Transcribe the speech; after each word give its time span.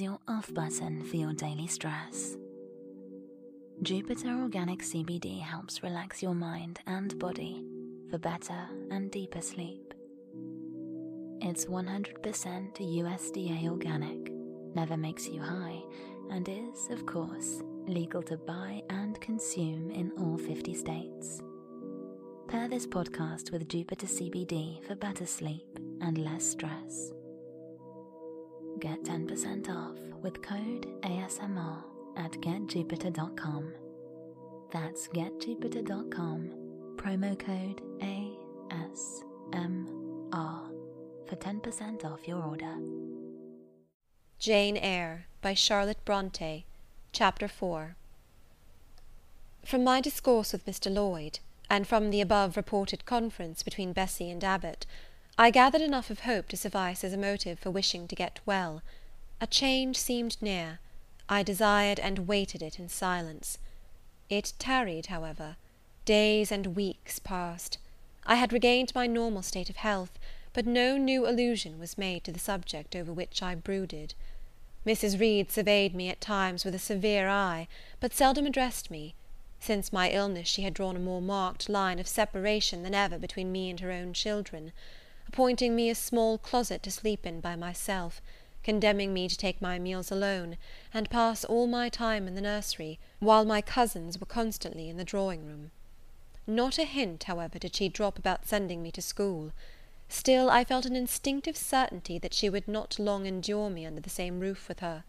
Your 0.00 0.20
off 0.28 0.54
button 0.54 1.02
for 1.02 1.16
your 1.16 1.32
daily 1.32 1.66
stress. 1.66 2.36
Jupiter 3.82 4.28
Organic 4.28 4.78
CBD 4.80 5.40
helps 5.40 5.82
relax 5.82 6.22
your 6.22 6.34
mind 6.34 6.78
and 6.86 7.18
body 7.18 7.64
for 8.08 8.18
better 8.18 8.68
and 8.92 9.10
deeper 9.10 9.40
sleep. 9.40 9.92
It's 11.40 11.64
100% 11.64 12.22
USDA 12.22 13.68
organic, 13.68 14.32
never 14.76 14.96
makes 14.96 15.26
you 15.26 15.42
high, 15.42 15.82
and 16.30 16.48
is, 16.48 16.88
of 16.90 17.04
course, 17.04 17.62
legal 17.88 18.22
to 18.22 18.36
buy 18.36 18.82
and 18.90 19.20
consume 19.20 19.90
in 19.90 20.12
all 20.16 20.38
50 20.38 20.74
states. 20.74 21.42
Pair 22.46 22.68
this 22.68 22.86
podcast 22.86 23.50
with 23.50 23.68
Jupiter 23.68 24.06
CBD 24.06 24.80
for 24.84 24.94
better 24.94 25.26
sleep 25.26 25.80
and 26.00 26.18
less 26.18 26.44
stress. 26.44 27.10
Get 28.80 29.02
10% 29.02 29.68
off 29.70 29.96
with 30.22 30.40
code 30.40 30.86
ASMR 31.02 31.82
at 32.16 32.30
getjupiter.com. 32.32 33.72
That's 34.70 35.08
getjupiter.com, 35.08 36.50
promo 36.96 37.36
code 37.36 37.82
ASMR 38.00 38.38
for 41.28 41.36
10% 41.36 42.04
off 42.04 42.28
your 42.28 42.42
order. 42.42 42.76
Jane 44.38 44.76
Eyre 44.76 45.26
by 45.42 45.54
Charlotte 45.54 46.04
Bronte 46.04 46.64
Chapter 47.12 47.48
4 47.48 47.96
From 49.64 49.82
my 49.82 50.00
discourse 50.00 50.52
with 50.52 50.64
Mr. 50.66 50.92
Lloyd, 50.92 51.40
and 51.68 51.86
from 51.86 52.10
the 52.10 52.20
above 52.20 52.56
reported 52.56 53.04
conference 53.04 53.64
between 53.64 53.92
Bessy 53.92 54.30
and 54.30 54.44
Abbot, 54.44 54.86
I 55.40 55.50
gathered 55.50 55.82
enough 55.82 56.10
of 56.10 56.20
hope 56.20 56.48
to 56.48 56.56
suffice 56.56 57.04
as 57.04 57.12
a 57.12 57.16
motive 57.16 57.60
for 57.60 57.70
wishing 57.70 58.08
to 58.08 58.16
get 58.16 58.40
well. 58.44 58.82
A 59.40 59.46
change 59.46 59.96
seemed 59.96 60.36
near; 60.42 60.80
I 61.28 61.44
desired 61.44 62.00
and 62.00 62.26
waited 62.26 62.60
it 62.60 62.80
in 62.80 62.88
silence. 62.88 63.56
It 64.28 64.52
tarried, 64.58 65.06
however. 65.06 65.54
Days 66.04 66.50
and 66.50 66.74
weeks 66.74 67.20
passed. 67.20 67.78
I 68.26 68.34
had 68.34 68.52
regained 68.52 68.92
my 68.96 69.06
normal 69.06 69.42
state 69.42 69.70
of 69.70 69.76
health, 69.76 70.18
but 70.52 70.66
no 70.66 70.96
new 70.96 71.24
allusion 71.24 71.78
was 71.78 71.96
made 71.96 72.24
to 72.24 72.32
the 72.32 72.40
subject 72.40 72.96
over 72.96 73.12
which 73.12 73.40
I 73.40 73.54
brooded. 73.54 74.14
Mrs. 74.84 75.20
Reed 75.20 75.52
surveyed 75.52 75.94
me 75.94 76.08
at 76.08 76.20
times 76.20 76.64
with 76.64 76.74
a 76.74 76.80
severe 76.80 77.28
eye, 77.28 77.68
but 78.00 78.12
seldom 78.12 78.44
addressed 78.44 78.90
me. 78.90 79.14
Since 79.60 79.92
my 79.92 80.10
illness 80.10 80.48
she 80.48 80.62
had 80.62 80.74
drawn 80.74 80.96
a 80.96 80.98
more 80.98 81.22
marked 81.22 81.68
line 81.68 82.00
of 82.00 82.08
separation 82.08 82.82
than 82.82 82.92
ever 82.92 83.18
between 83.18 83.52
me 83.52 83.70
and 83.70 83.78
her 83.78 83.92
own 83.92 84.14
children, 84.14 84.72
appointing 85.28 85.76
me 85.76 85.90
a 85.90 85.94
small 85.94 86.38
closet 86.38 86.82
to 86.82 86.90
sleep 86.90 87.26
in 87.26 87.40
by 87.40 87.54
myself, 87.54 88.20
condemning 88.62 89.12
me 89.12 89.28
to 89.28 89.36
take 89.36 89.62
my 89.62 89.78
meals 89.78 90.10
alone, 90.10 90.56
and 90.92 91.10
pass 91.10 91.44
all 91.44 91.66
my 91.66 91.88
time 91.88 92.26
in 92.26 92.34
the 92.34 92.40
nursery, 92.40 92.98
while 93.20 93.44
my 93.44 93.60
cousins 93.60 94.18
were 94.18 94.26
constantly 94.26 94.88
in 94.88 94.96
the 94.96 95.04
drawing-room. 95.04 95.70
Not 96.46 96.78
a 96.78 96.84
hint, 96.84 97.24
however, 97.24 97.58
did 97.58 97.76
she 97.76 97.88
drop 97.88 98.18
about 98.18 98.46
sending 98.46 98.82
me 98.82 98.90
to 98.92 99.02
school. 99.02 99.52
Still 100.08 100.48
I 100.48 100.64
felt 100.64 100.86
an 100.86 100.96
instinctive 100.96 101.56
certainty 101.56 102.18
that 102.18 102.32
she 102.32 102.48
would 102.48 102.66
not 102.66 102.98
long 102.98 103.26
endure 103.26 103.68
me 103.68 103.84
under 103.84 104.00
the 104.00 104.08
same 104.10 104.40
roof 104.40 104.66
with 104.66 104.80
her; 104.80 105.04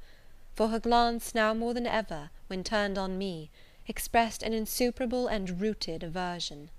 for 0.54 0.68
her 0.68 0.80
glance 0.80 1.34
now 1.34 1.54
more 1.54 1.74
than 1.74 1.88
ever, 1.88 2.30
when 2.48 2.64
turned 2.64 2.98
on 2.98 3.18
me, 3.18 3.50
expressed 3.88 4.44
an 4.44 4.52
insuperable 4.52 5.28
and 5.28 5.62
rooted 5.62 6.04
aversion. 6.04 6.70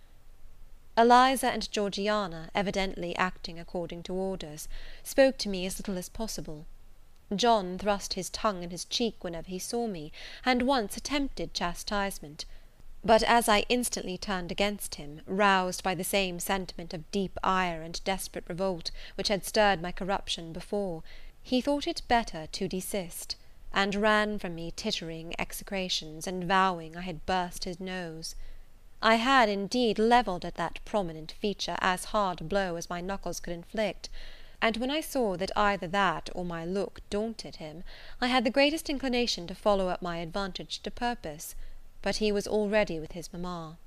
Eliza 0.97 1.49
and 1.51 1.71
Georgiana, 1.71 2.51
evidently 2.55 3.15
acting 3.17 3.59
according 3.59 4.03
to 4.03 4.13
orders, 4.13 4.69
spoke 5.03 5.39
to 5.39 5.49
me 5.49 5.67
as 5.67 5.79
little 5.79 5.97
as 5.97 6.09
possible. 6.09 6.67
John 7.35 7.79
thrust 7.79 8.15
his 8.15 8.31
tongue 8.31 8.63
in 8.63 8.71
his 8.71 8.85
cheek 8.85 9.23
whenever 9.23 9.49
he 9.49 9.59
saw 9.59 9.87
me, 9.87 10.13
and 10.45 10.63
once 10.63 10.97
attempted 10.97 11.55
chastisement 11.55 12.45
but 13.03 13.23
as 13.23 13.49
I 13.49 13.65
instantly 13.71 14.19
turned 14.19 14.53
against 14.53 14.97
him, 14.97 15.23
roused 15.25 15.83
by 15.83 15.95
the 15.95 16.05
same 16.05 16.39
sentiment 16.39 16.93
of 16.93 17.11
deep 17.11 17.39
ire 17.43 17.81
and 17.81 18.03
desperate 18.05 18.45
revolt 18.47 18.91
which 19.15 19.29
had 19.29 19.45
stirred 19.45 19.81
my 19.81 19.91
corruption 19.91 20.53
before, 20.53 21.03
he 21.43 21.63
thought 21.63 21.87
it 21.87 22.03
better 22.09 22.47
to 22.49 22.69
desist, 22.69 23.37
and 23.73 23.95
ran 23.95 24.39
from 24.39 24.55
me 24.55 24.71
tittering 24.71 25.35
execrations, 25.39 26.27
and 26.27 26.45
vowing 26.45 26.95
I 26.95 27.01
had 27.01 27.25
burst 27.25 27.65
his 27.65 27.81
nose. 27.81 28.35
I 29.03 29.15
had, 29.15 29.49
indeed, 29.49 29.99
levelled 29.99 30.45
at 30.45 30.57
that 30.57 30.79
prominent 30.85 31.33
feature 31.33 31.77
as 31.81 32.07
hard 32.07 32.41
a 32.41 32.45
blow 32.45 32.77
as 32.77 32.91
my 32.91 33.01
knuckles 33.01 33.41
could 33.41 33.55
inflict; 33.55 34.11
and 34.61 34.77
when 34.77 34.91
I 34.91 35.01
saw 35.01 35.37
that 35.39 35.51
either 35.57 35.87
that 35.89 36.29
or 36.35 36.45
my 36.45 36.67
look 36.67 37.01
daunted 37.09 37.57
him, 37.57 37.83
I 38.21 38.27
had 38.27 38.45
the 38.45 38.51
greatest 38.51 38.91
inclination 38.91 39.47
to 39.47 39.55
follow 39.55 39.89
up 39.89 40.03
my 40.03 40.19
advantage 40.19 40.81
to 40.83 40.91
purpose 40.91 41.55
but 42.03 42.17
he 42.17 42.33
was 42.33 42.47
already 42.47 42.99
with 42.99 43.13
his 43.13 43.33
mamma. 43.33 43.79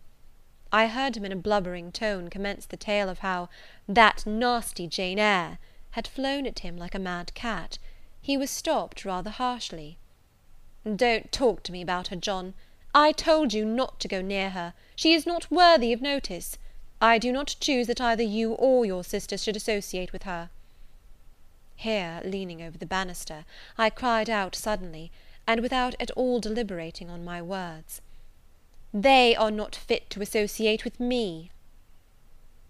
I 0.72 0.88
heard 0.88 1.16
him 1.18 1.26
in 1.26 1.32
a 1.32 1.36
blubbering 1.36 1.92
tone 1.92 2.30
commence 2.30 2.66
the 2.66 2.78
tale 2.78 3.10
of 3.10 3.20
how 3.20 3.50
"that 3.88 4.26
nasty 4.26 4.88
Jane 4.88 5.20
Eyre" 5.20 5.60
had 5.92 6.08
flown 6.08 6.46
at 6.48 6.60
him 6.60 6.78
like 6.78 6.96
a 6.96 7.00
mad 7.00 7.34
cat. 7.34 7.78
He 8.22 8.38
was 8.38 8.50
stopped 8.50 9.06
rather 9.06 9.30
harshly. 9.30 9.98
"Don't 10.84 11.32
talk 11.32 11.62
to 11.64 11.72
me 11.72 11.82
about 11.82 12.08
her, 12.08 12.16
John. 12.16 12.54
I 12.94 13.12
told 13.12 13.54
you 13.54 13.66
not 13.66 14.00
to 14.02 14.08
go 14.08 14.22
near 14.22 14.52
her. 14.52 14.74
She 14.96 15.14
is 15.14 15.26
not 15.26 15.50
worthy 15.50 15.92
of 15.94 16.02
notice. 16.02 16.58
I 17.02 17.18
do 17.18 17.32
not 17.32 17.56
choose 17.60 17.88
that 17.88 18.00
either 18.00 18.24
you 18.24 18.54
or 18.54 18.86
your 18.86 19.04
sisters 19.04 19.44
should 19.44 19.56
associate 19.56 20.14
with 20.14 20.24
her." 20.24 20.50
Here, 21.76 22.22
leaning 22.24 22.62
over 22.62 22.78
the 22.78 22.86
banister, 22.86 23.46
I 23.78 23.90
cried 23.90 24.30
out 24.30 24.56
suddenly, 24.56 25.12
and 25.48 25.60
without 25.60 25.96
at 26.00 26.12
all 26.12 26.40
deliberating 26.40 27.10
on 27.10 27.26
my 27.26 27.42
words. 27.42 28.02
They 28.94 29.36
are 29.36 29.52
not 29.52 29.76
fit 29.76 30.10
to 30.12 30.22
associate 30.22 30.84
with 30.84 31.00
me. 31.00 31.50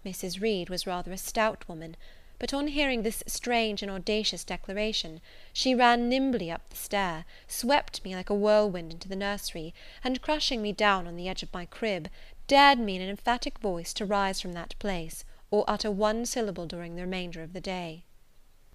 Mrs. 0.05 0.41
Reed 0.41 0.69
was 0.69 0.87
rather 0.87 1.11
a 1.11 1.17
stout 1.17 1.67
woman, 1.67 1.95
but 2.43 2.53
on 2.53 2.67
hearing 2.67 3.03
this 3.03 3.23
strange 3.25 3.81
and 3.81 3.89
audacious 3.89 4.43
declaration, 4.43 5.21
she 5.53 5.73
ran 5.73 6.09
nimbly 6.09 6.51
up 6.51 6.67
the 6.67 6.75
stair, 6.75 7.23
swept 7.47 8.03
me 8.03 8.13
like 8.13 8.29
a 8.29 8.35
whirlwind 8.35 8.91
into 8.91 9.07
the 9.07 9.15
nursery, 9.15 9.73
and 10.03 10.21
crushing 10.21 10.61
me 10.61 10.73
down 10.73 11.07
on 11.07 11.15
the 11.15 11.29
edge 11.29 11.41
of 11.41 11.53
my 11.53 11.65
crib, 11.65 12.09
dared 12.47 12.79
me 12.79 12.97
in 12.97 13.01
an 13.01 13.07
emphatic 13.07 13.59
voice 13.59 13.93
to 13.93 14.05
rise 14.05 14.41
from 14.41 14.51
that 14.51 14.77
place, 14.77 15.23
or 15.51 15.63
utter 15.69 15.89
one 15.89 16.25
syllable 16.25 16.65
during 16.65 16.97
the 16.97 17.03
remainder 17.03 17.41
of 17.41 17.53
the 17.53 17.61
day. 17.61 18.03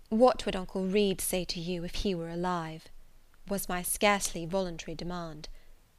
What 0.09 0.47
would 0.47 0.57
uncle 0.57 0.87
Reed 0.87 1.21
say 1.21 1.45
to 1.45 1.61
you 1.61 1.85
if 1.85 1.97
he 1.97 2.15
were 2.15 2.31
alive? 2.31 2.89
was 3.51 3.69
my 3.69 3.83
scarcely 3.83 4.47
voluntary 4.47 4.95
demand. 4.95 5.51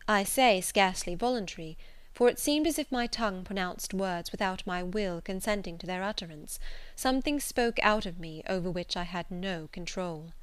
I 0.08 0.24
say 0.24 0.60
scarcely 0.60 1.14
voluntary, 1.14 1.78
for 2.20 2.28
it 2.28 2.38
seemed 2.38 2.68
as 2.68 2.78
if 2.78 2.92
my 2.92 3.08
tongue 3.08 3.46
pronounced 3.46 3.94
words 3.94 4.30
without 4.30 4.68
my 4.68 4.84
will 4.84 5.22
consenting 5.22 5.78
to 5.78 5.88
their 5.88 6.04
utterance; 6.04 6.60
something 6.94 7.40
spoke 7.40 7.80
out 7.82 8.06
of 8.06 8.20
me 8.20 8.44
over 8.46 8.70
which 8.70 8.98
I 8.98 9.04
had 9.04 9.32
no 9.32 9.70
control. 9.72 10.34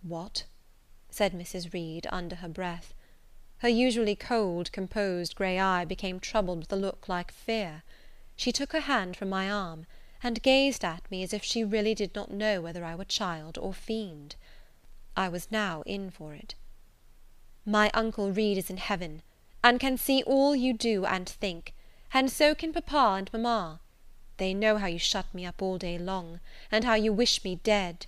"What?" 0.00 0.44
said 1.10 1.32
Mrs. 1.32 1.72
Reed, 1.72 2.06
under 2.08 2.36
her 2.36 2.48
breath. 2.48 2.94
Her 3.58 3.68
usually 3.68 4.14
cold, 4.14 4.70
composed 4.70 5.34
grey 5.34 5.58
eye 5.58 5.84
became 5.84 6.20
troubled 6.20 6.60
with 6.60 6.72
a 6.72 6.76
look 6.76 7.08
like 7.08 7.32
fear. 7.32 7.82
She 8.36 8.52
took 8.52 8.70
her 8.70 8.86
hand 8.86 9.16
from 9.16 9.28
my 9.30 9.50
arm, 9.50 9.86
and 10.22 10.40
gazed 10.40 10.84
at 10.84 11.10
me 11.10 11.24
as 11.24 11.32
if 11.32 11.42
she 11.42 11.64
really 11.64 11.96
did 11.96 12.14
not 12.14 12.30
know 12.30 12.60
whether 12.60 12.84
I 12.84 12.94
were 12.94 13.04
child 13.04 13.58
or 13.58 13.74
fiend. 13.74 14.36
I 15.16 15.28
was 15.28 15.50
now 15.50 15.82
in 15.82 16.12
for 16.12 16.32
it. 16.32 16.54
My 17.66 17.90
uncle 17.92 18.30
Reed 18.30 18.56
is 18.56 18.70
in 18.70 18.76
heaven, 18.76 19.22
and 19.64 19.80
can 19.80 19.96
see 19.96 20.22
all 20.24 20.54
you 20.54 20.74
do 20.74 21.06
and 21.06 21.26
think, 21.26 21.72
and 22.12 22.30
so 22.30 22.54
can 22.54 22.70
papa 22.70 23.16
and 23.16 23.32
mamma. 23.32 23.80
They 24.36 24.52
know 24.52 24.76
how 24.76 24.88
you 24.88 24.98
shut 24.98 25.32
me 25.32 25.46
up 25.46 25.62
all 25.62 25.78
day 25.78 25.96
long, 25.96 26.40
and 26.70 26.84
how 26.84 26.92
you 26.92 27.14
wish 27.14 27.42
me 27.42 27.56
dead. 27.56 28.04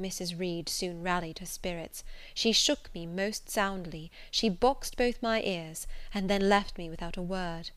Mrs. 0.00 0.38
Reed 0.40 0.70
soon 0.70 1.02
rallied 1.02 1.40
her 1.40 1.46
spirits. 1.46 2.02
She 2.32 2.50
shook 2.50 2.88
me 2.94 3.04
most 3.04 3.50
soundly, 3.50 4.10
she 4.30 4.48
boxed 4.48 4.96
both 4.96 5.22
my 5.22 5.42
ears, 5.42 5.86
and 6.14 6.30
then 6.30 6.48
left 6.48 6.78
me 6.78 6.88
without 6.88 7.18
a 7.18 7.22
word. 7.22 7.70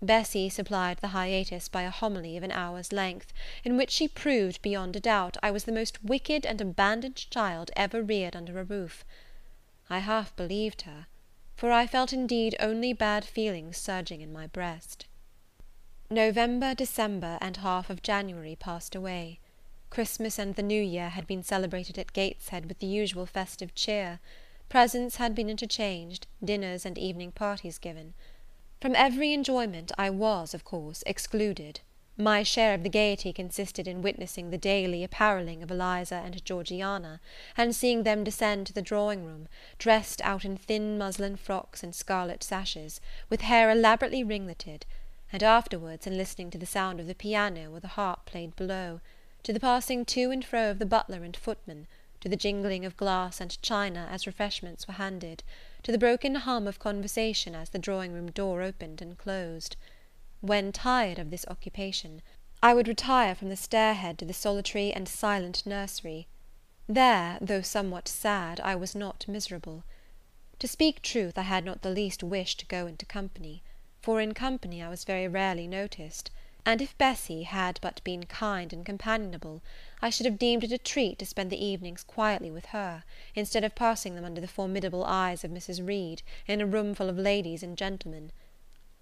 Bessy 0.00 0.48
supplied 0.48 0.98
the 0.98 1.08
hiatus 1.08 1.68
by 1.68 1.82
a 1.82 1.90
homily 1.90 2.36
of 2.36 2.44
an 2.44 2.52
hour's 2.52 2.92
length, 2.92 3.32
in 3.64 3.76
which 3.76 3.90
she 3.90 4.06
proved, 4.06 4.62
beyond 4.62 4.94
a 4.94 5.00
doubt, 5.00 5.36
I 5.42 5.50
was 5.50 5.64
the 5.64 5.72
most 5.72 6.04
wicked 6.04 6.46
and 6.46 6.60
abandoned 6.60 7.28
child 7.30 7.72
ever 7.74 8.00
reared 8.00 8.36
under 8.36 8.60
a 8.60 8.64
roof. 8.64 9.04
I 9.90 9.98
half 9.98 10.36
believed 10.36 10.82
her, 10.82 11.08
for 11.60 11.70
I 11.70 11.86
felt 11.86 12.10
indeed 12.10 12.56
only 12.58 12.94
bad 12.94 13.22
feelings 13.22 13.76
surging 13.76 14.22
in 14.22 14.32
my 14.32 14.46
breast. 14.46 15.04
November, 16.08 16.74
December, 16.74 17.36
and 17.42 17.58
half 17.58 17.90
of 17.90 18.02
January 18.02 18.56
passed 18.56 18.94
away. 18.94 19.40
Christmas 19.90 20.38
and 20.38 20.54
the 20.54 20.62
New 20.62 20.82
Year 20.82 21.10
had 21.10 21.26
been 21.26 21.42
celebrated 21.42 21.98
at 21.98 22.14
Gateshead 22.14 22.64
with 22.64 22.78
the 22.78 22.86
usual 22.86 23.26
festive 23.26 23.74
cheer. 23.74 24.20
Presents 24.70 25.16
had 25.16 25.34
been 25.34 25.50
interchanged, 25.50 26.26
dinners 26.42 26.86
and 26.86 26.96
evening 26.96 27.30
parties 27.30 27.76
given. 27.76 28.14
From 28.80 28.96
every 28.96 29.34
enjoyment 29.34 29.92
I 29.98 30.08
was, 30.08 30.54
of 30.54 30.64
course, 30.64 31.04
excluded. 31.06 31.80
My 32.22 32.42
share 32.42 32.74
of 32.74 32.82
the 32.82 32.90
gaiety 32.90 33.32
consisted 33.32 33.88
in 33.88 34.02
witnessing 34.02 34.50
the 34.50 34.58
daily 34.58 35.02
apparelling 35.02 35.62
of 35.62 35.70
Eliza 35.70 36.16
and 36.16 36.44
Georgiana, 36.44 37.18
and 37.56 37.74
seeing 37.74 38.02
them 38.02 38.24
descend 38.24 38.66
to 38.66 38.74
the 38.74 38.82
drawing 38.82 39.24
room, 39.24 39.48
dressed 39.78 40.20
out 40.20 40.44
in 40.44 40.58
thin 40.58 40.98
muslin 40.98 41.36
frocks 41.36 41.82
and 41.82 41.94
scarlet 41.94 42.42
sashes, 42.42 43.00
with 43.30 43.40
hair 43.40 43.70
elaborately 43.70 44.22
ringleted; 44.22 44.84
and 45.32 45.42
afterwards 45.42 46.06
in 46.06 46.18
listening 46.18 46.50
to 46.50 46.58
the 46.58 46.66
sound 46.66 47.00
of 47.00 47.06
the 47.06 47.14
piano 47.14 47.72
or 47.72 47.80
the 47.80 47.88
harp 47.88 48.26
played 48.26 48.54
below; 48.54 49.00
to 49.42 49.50
the 49.54 49.58
passing 49.58 50.04
to 50.04 50.30
and 50.30 50.44
fro 50.44 50.70
of 50.70 50.78
the 50.78 50.84
butler 50.84 51.24
and 51.24 51.38
footman; 51.38 51.86
to 52.20 52.28
the 52.28 52.36
jingling 52.36 52.84
of 52.84 52.98
glass 52.98 53.40
and 53.40 53.56
china 53.62 54.06
as 54.10 54.26
refreshments 54.26 54.86
were 54.86 54.92
handed; 54.92 55.42
to 55.82 55.90
the 55.90 55.96
broken 55.96 56.34
hum 56.34 56.66
of 56.68 56.78
conversation 56.78 57.54
as 57.54 57.70
the 57.70 57.78
drawing 57.78 58.12
room 58.12 58.30
door 58.30 58.60
opened 58.60 59.00
and 59.00 59.16
closed. 59.16 59.74
When 60.42 60.72
tired 60.72 61.18
of 61.18 61.28
this 61.28 61.44
occupation, 61.48 62.22
I 62.62 62.72
would 62.72 62.88
retire 62.88 63.34
from 63.34 63.50
the 63.50 63.56
stair 63.56 63.92
head 63.92 64.18
to 64.20 64.24
the 64.24 64.32
solitary 64.32 64.90
and 64.90 65.06
silent 65.06 65.66
nursery. 65.66 66.28
There, 66.88 67.36
though 67.42 67.60
somewhat 67.60 68.08
sad, 68.08 68.58
I 68.60 68.74
was 68.74 68.94
not 68.94 69.28
miserable. 69.28 69.84
To 70.58 70.66
speak 70.66 71.02
truth, 71.02 71.36
I 71.36 71.42
had 71.42 71.62
not 71.62 71.82
the 71.82 71.90
least 71.90 72.22
wish 72.22 72.56
to 72.56 72.64
go 72.64 72.86
into 72.86 73.04
company; 73.04 73.62
for 74.00 74.18
in 74.18 74.32
company 74.32 74.82
I 74.82 74.88
was 74.88 75.04
very 75.04 75.28
rarely 75.28 75.66
noticed; 75.66 76.30
and 76.64 76.80
if 76.80 76.96
Bessy 76.96 77.42
had 77.42 77.78
but 77.82 78.02
been 78.02 78.24
kind 78.24 78.72
and 78.72 78.82
companionable, 78.86 79.60
I 80.00 80.08
should 80.08 80.24
have 80.24 80.38
deemed 80.38 80.64
it 80.64 80.72
a 80.72 80.78
treat 80.78 81.18
to 81.18 81.26
spend 81.26 81.50
the 81.50 81.62
evenings 81.62 82.02
quietly 82.02 82.50
with 82.50 82.64
her, 82.72 83.04
instead 83.34 83.62
of 83.62 83.74
passing 83.74 84.14
them 84.14 84.24
under 84.24 84.40
the 84.40 84.48
formidable 84.48 85.04
eyes 85.04 85.44
of 85.44 85.50
Mrs. 85.50 85.86
Reed, 85.86 86.22
in 86.46 86.62
a 86.62 86.66
room 86.66 86.94
full 86.94 87.10
of 87.10 87.18
ladies 87.18 87.62
and 87.62 87.76
gentlemen. 87.76 88.32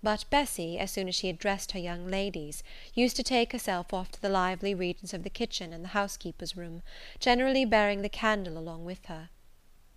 But 0.03 0.25
Bessy, 0.31 0.79
as 0.79 0.93
soon 0.93 1.09
as 1.09 1.17
she 1.17 1.27
had 1.27 1.39
dressed 1.39 1.73
her 1.73 1.79
young 1.79 2.07
ladies, 2.07 2.63
used 2.95 3.17
to 3.17 3.25
take 3.25 3.51
herself 3.51 3.93
off 3.93 4.13
to 4.13 4.23
the 4.23 4.29
lively 4.29 4.73
regions 4.75 5.13
of 5.13 5.25
the 5.25 5.31
kitchen 5.31 5.73
and 5.73 5.83
the 5.83 5.89
housekeeper's 5.89 6.57
room, 6.57 6.83
generally 7.19 7.65
bearing 7.65 8.03
the 8.03 8.09
candle 8.09 8.57
along 8.57 8.85
with 8.85 9.07
her. 9.07 9.29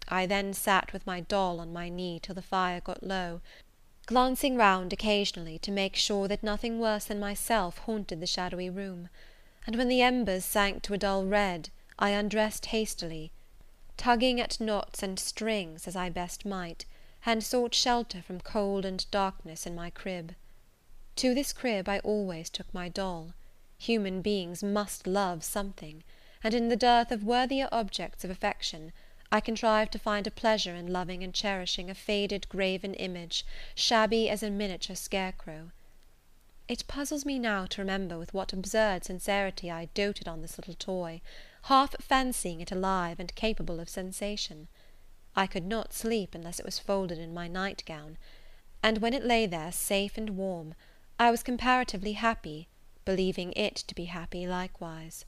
I 0.07 0.25
then 0.25 0.53
sat 0.53 0.91
with 0.91 1.05
my 1.05 1.19
doll 1.19 1.59
on 1.59 1.71
my 1.71 1.87
knee 1.87 2.19
till 2.19 2.33
the 2.33 2.41
fire 2.41 2.81
got 2.81 3.03
low, 3.03 3.41
glancing 4.07 4.57
round 4.57 4.91
occasionally, 4.91 5.59
to 5.59 5.71
make 5.71 5.95
sure 5.95 6.27
that 6.27 6.41
nothing 6.41 6.79
worse 6.79 7.05
than 7.05 7.19
myself 7.19 7.77
haunted 7.77 8.19
the 8.19 8.25
shadowy 8.27 8.71
room; 8.71 9.07
and 9.67 9.75
when 9.75 9.87
the 9.87 10.01
embers 10.01 10.43
sank 10.43 10.81
to 10.81 10.95
a 10.95 10.97
dull 10.97 11.25
red, 11.25 11.69
I 11.99 12.09
undressed 12.09 12.65
hastily, 12.67 13.31
tugging 13.97 14.41
at 14.41 14.59
knots 14.59 15.03
and 15.03 15.19
strings 15.19 15.87
as 15.87 15.95
I 15.95 16.09
best 16.09 16.43
might, 16.43 16.85
and 17.25 17.43
sought 17.43 17.75
shelter 17.75 18.21
from 18.21 18.41
cold 18.41 18.83
and 18.83 19.09
darkness 19.11 19.67
in 19.67 19.75
my 19.75 19.89
crib. 19.89 20.35
To 21.17 21.33
this 21.33 21.53
crib 21.53 21.87
I 21.87 21.99
always 21.99 22.49
took 22.49 22.73
my 22.73 22.89
doll. 22.89 23.33
Human 23.77 24.21
beings 24.21 24.63
must 24.63 25.05
love 25.05 25.43
something; 25.43 26.03
and 26.43 26.53
in 26.53 26.69
the 26.69 26.75
dearth 26.75 27.11
of 27.11 27.23
worthier 27.23 27.69
objects 27.71 28.23
of 28.23 28.31
affection, 28.31 28.91
I 29.31 29.39
contrived 29.39 29.91
to 29.93 29.99
find 29.99 30.27
a 30.27 30.31
pleasure 30.31 30.75
in 30.75 30.91
loving 30.91 31.23
and 31.23 31.33
cherishing 31.33 31.89
a 31.89 31.95
faded 31.95 32.49
graven 32.49 32.93
image, 32.95 33.45
shabby 33.75 34.29
as 34.29 34.43
a 34.43 34.49
miniature 34.49 34.95
scarecrow. 34.95 35.71
It 36.67 36.87
puzzles 36.87 37.25
me 37.25 37.39
now 37.39 37.65
to 37.67 37.81
remember 37.81 38.17
with 38.17 38.33
what 38.33 38.51
absurd 38.51 39.03
sincerity 39.03 39.69
I 39.69 39.85
doted 39.93 40.27
on 40.27 40.41
this 40.41 40.57
little 40.57 40.73
toy, 40.73 41.21
half 41.63 41.95
fancying 42.01 42.61
it 42.61 42.71
alive 42.71 43.19
and 43.19 43.35
capable 43.35 43.79
of 43.79 43.89
sensation. 43.89 44.67
I 45.35 45.47
could 45.47 45.65
not 45.65 45.93
sleep 45.93 46.35
unless 46.35 46.59
it 46.59 46.65
was 46.65 46.77
folded 46.77 47.17
in 47.17 47.33
my 47.33 47.47
night 47.47 47.83
gown; 47.85 48.17
and 48.83 48.97
when 48.97 49.13
it 49.13 49.23
lay 49.23 49.45
there 49.45 49.71
safe 49.71 50.17
and 50.17 50.31
warm, 50.31 50.75
I 51.17 51.31
was 51.31 51.41
comparatively 51.41 52.13
happy, 52.13 52.67
believing 53.05 53.53
it 53.53 53.75
to 53.75 53.95
be 53.95 54.05
happy 54.05 54.45
likewise. 54.45 55.23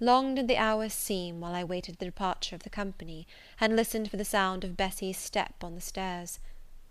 Long 0.00 0.34
did 0.34 0.48
the 0.48 0.56
hours 0.56 0.94
seem 0.94 1.40
while 1.40 1.54
I 1.54 1.64
waited 1.64 1.98
the 1.98 2.06
departure 2.06 2.54
of 2.56 2.62
the 2.62 2.70
company, 2.70 3.26
and 3.60 3.76
listened 3.76 4.10
for 4.10 4.16
the 4.16 4.24
sound 4.24 4.64
of 4.64 4.76
Bessy's 4.76 5.18
step 5.18 5.62
on 5.62 5.74
the 5.74 5.80
stairs. 5.82 6.38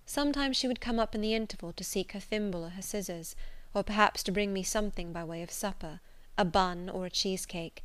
Sometimes 0.05 0.55
she 0.57 0.67
would 0.67 0.79
come 0.79 0.99
up 0.99 1.15
in 1.15 1.21
the 1.21 1.33
interval 1.33 1.73
to 1.73 1.83
seek 1.83 2.11
her 2.11 2.19
thimble 2.19 2.63
or 2.65 2.69
her 2.69 2.81
scissors, 2.83 3.35
or 3.73 3.81
perhaps 3.81 4.21
to 4.23 4.31
bring 4.31 4.53
me 4.53 4.61
something 4.61 5.11
by 5.11 5.23
way 5.23 5.41
of 5.41 5.49
supper, 5.49 5.99
a 6.37 6.45
bun 6.45 6.89
or 6.89 7.07
a 7.07 7.09
cheesecake; 7.09 7.83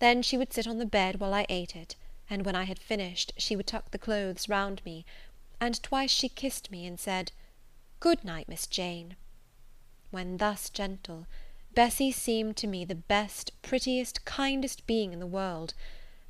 then 0.00 0.20
she 0.20 0.36
would 0.36 0.52
sit 0.52 0.66
on 0.66 0.76
the 0.76 0.84
bed 0.84 1.18
while 1.18 1.32
I 1.32 1.46
ate 1.48 1.74
it 1.74 1.96
and 2.30 2.46
when 2.46 2.54
I 2.54 2.64
had 2.64 2.78
finished, 2.78 3.32
she 3.36 3.56
would 3.56 3.66
tuck 3.66 3.90
the 3.90 3.98
clothes 3.98 4.48
round 4.48 4.80
me, 4.84 5.04
and 5.60 5.82
twice 5.82 6.10
she 6.10 6.28
kissed 6.28 6.70
me, 6.70 6.86
and 6.86 7.00
said, 7.00 7.32
"Good 7.98 8.24
night, 8.24 8.48
Miss 8.48 8.66
Jane." 8.68 9.16
When 10.12 10.36
thus 10.36 10.70
gentle, 10.70 11.26
Bessy 11.74 12.12
seemed 12.12 12.56
to 12.58 12.66
me 12.66 12.84
the 12.84 12.94
best, 12.94 13.50
prettiest, 13.62 14.24
kindest 14.24 14.86
being 14.86 15.12
in 15.12 15.18
the 15.18 15.26
world; 15.26 15.74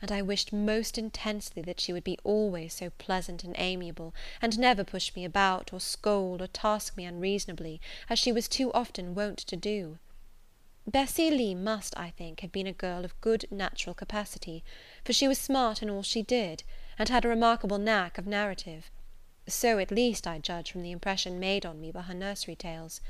and 0.00 0.10
I 0.10 0.22
wished 0.22 0.52
most 0.52 0.96
intensely 0.96 1.60
that 1.62 1.80
she 1.80 1.92
would 1.92 2.04
be 2.04 2.18
always 2.24 2.72
so 2.74 2.90
pleasant 2.90 3.44
and 3.44 3.54
amiable, 3.58 4.14
and 4.40 4.58
never 4.58 4.84
push 4.84 5.14
me 5.14 5.24
about, 5.24 5.72
or 5.72 5.80
scold, 5.80 6.40
or 6.40 6.46
task 6.46 6.96
me 6.96 7.04
unreasonably, 7.04 7.80
as 8.08 8.18
she 8.18 8.32
was 8.32 8.48
too 8.48 8.72
often 8.72 9.14
wont 9.14 9.38
to 9.40 9.56
do. 9.56 9.98
Bessy 10.86 11.30
Lee 11.30 11.54
must, 11.54 11.96
I 11.96 12.10
think, 12.10 12.40
have 12.40 12.50
been 12.50 12.66
a 12.66 12.72
girl 12.72 13.04
of 13.04 13.20
good 13.20 13.46
natural 13.52 13.94
capacity, 13.94 14.64
for 15.04 15.12
she 15.12 15.28
was 15.28 15.38
smart 15.38 15.80
in 15.80 15.88
all 15.88 16.02
she 16.02 16.22
did, 16.22 16.64
and 16.98 17.08
had 17.08 17.24
a 17.24 17.28
remarkable 17.28 17.78
knack 17.78 18.18
of 18.18 18.26
narrative. 18.26 18.90
So, 19.46 19.78
at 19.78 19.92
least, 19.92 20.26
I 20.26 20.40
judge 20.40 20.72
from 20.72 20.82
the 20.82 20.90
impression 20.90 21.38
made 21.38 21.64
on 21.64 21.80
me 21.80 21.92
by 21.92 22.02
her 22.02 22.14
nursery 22.14 22.56
tales. 22.56 23.00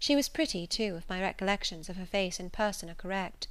She 0.00 0.16
was 0.16 0.28
pretty, 0.28 0.66
too, 0.66 0.96
if 0.96 1.08
my 1.08 1.20
recollections 1.20 1.88
of 1.88 1.96
her 1.96 2.06
face 2.06 2.40
and 2.40 2.52
person 2.52 2.90
are 2.90 2.94
correct. 2.94 3.46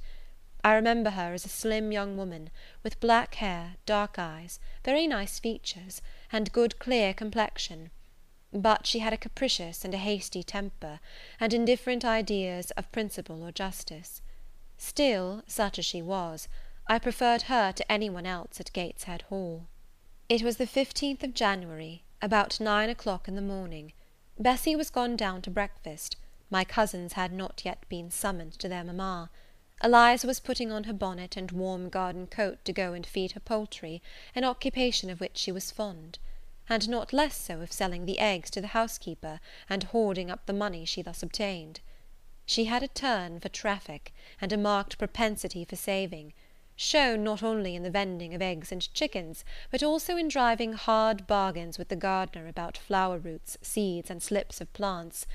I 0.62 0.74
remember 0.74 1.10
her 1.10 1.32
as 1.32 1.46
a 1.46 1.48
slim 1.48 1.92
young 1.92 2.18
woman, 2.18 2.50
with 2.82 3.00
black 3.00 3.36
hair, 3.36 3.76
dark 3.86 4.18
eyes, 4.18 4.60
very 4.84 5.06
nice 5.06 5.38
features, 5.38 6.02
and 6.30 6.52
good 6.52 6.78
clear 6.78 7.14
complexion 7.14 7.90
but 8.52 8.86
she 8.86 9.00
had 9.00 9.12
a 9.12 9.16
capricious 9.16 9.84
and 9.84 9.92
a 9.92 9.98
hasty 9.98 10.42
temper, 10.42 11.00
and 11.40 11.52
indifferent 11.52 12.04
ideas 12.04 12.70
of 12.72 12.92
principle 12.92 13.42
or 13.42 13.50
justice. 13.50 14.22
Still, 14.78 15.42
such 15.48 15.78
as 15.80 15.84
she 15.84 16.00
was, 16.00 16.46
I 16.86 17.00
preferred 17.00 17.42
her 17.42 17.72
to 17.72 17.92
any 17.92 18.08
one 18.08 18.24
else 18.24 18.60
at 18.60 18.72
Gateshead 18.72 19.22
Hall. 19.22 19.66
It 20.28 20.42
was 20.42 20.58
the 20.58 20.66
fifteenth 20.66 21.24
of 21.24 21.34
January, 21.34 22.04
about 22.22 22.60
nine 22.60 22.88
o'clock 22.88 23.26
in 23.26 23.34
the 23.34 23.42
morning. 23.42 23.92
Bessy 24.38 24.76
was 24.76 24.90
gone 24.90 25.16
down 25.16 25.42
to 25.42 25.50
breakfast; 25.50 26.16
my 26.48 26.62
cousins 26.64 27.14
had 27.14 27.32
not 27.32 27.64
yet 27.64 27.88
been 27.88 28.12
summoned 28.12 28.52
to 28.60 28.68
their 28.68 28.84
mamma. 28.84 29.28
Eliza 29.82 30.26
was 30.26 30.38
putting 30.38 30.70
on 30.70 30.84
her 30.84 30.92
bonnet 30.92 31.36
and 31.36 31.50
warm 31.50 31.88
garden 31.88 32.28
coat 32.28 32.64
to 32.64 32.72
go 32.72 32.92
and 32.92 33.04
feed 33.04 33.32
her 33.32 33.40
poultry, 33.40 34.00
an 34.36 34.44
occupation 34.44 35.10
of 35.10 35.20
which 35.20 35.36
she 35.36 35.50
was 35.50 35.72
fond 35.72 36.20
and 36.68 36.88
not 36.88 37.12
less 37.12 37.36
so 37.36 37.60
of 37.60 37.72
selling 37.72 38.04
the 38.04 38.18
eggs 38.18 38.50
to 38.50 38.60
the 38.60 38.68
housekeeper, 38.68 39.40
and 39.68 39.84
hoarding 39.84 40.30
up 40.30 40.46
the 40.46 40.52
money 40.52 40.84
she 40.84 41.02
thus 41.02 41.22
obtained. 41.22 41.80
She 42.44 42.64
had 42.66 42.82
a 42.82 42.88
turn 42.88 43.40
for 43.40 43.48
traffic, 43.48 44.12
and 44.40 44.52
a 44.52 44.56
marked 44.56 44.98
propensity 44.98 45.64
for 45.64 45.76
saving, 45.76 46.32
shown 46.76 47.24
not 47.24 47.42
only 47.42 47.74
in 47.74 47.82
the 47.82 47.90
vending 47.90 48.34
of 48.34 48.42
eggs 48.42 48.70
and 48.70 48.92
chickens, 48.92 49.44
but 49.70 49.82
also 49.82 50.16
in 50.16 50.28
driving 50.28 50.74
hard 50.74 51.26
bargains 51.26 51.78
with 51.78 51.88
the 51.88 51.96
gardener 51.96 52.46
about 52.46 52.76
flower 52.76 53.18
roots, 53.18 53.56
seeds, 53.62 54.10
and 54.10 54.22
slips 54.22 54.60
of 54.60 54.72
plants; 54.72 55.26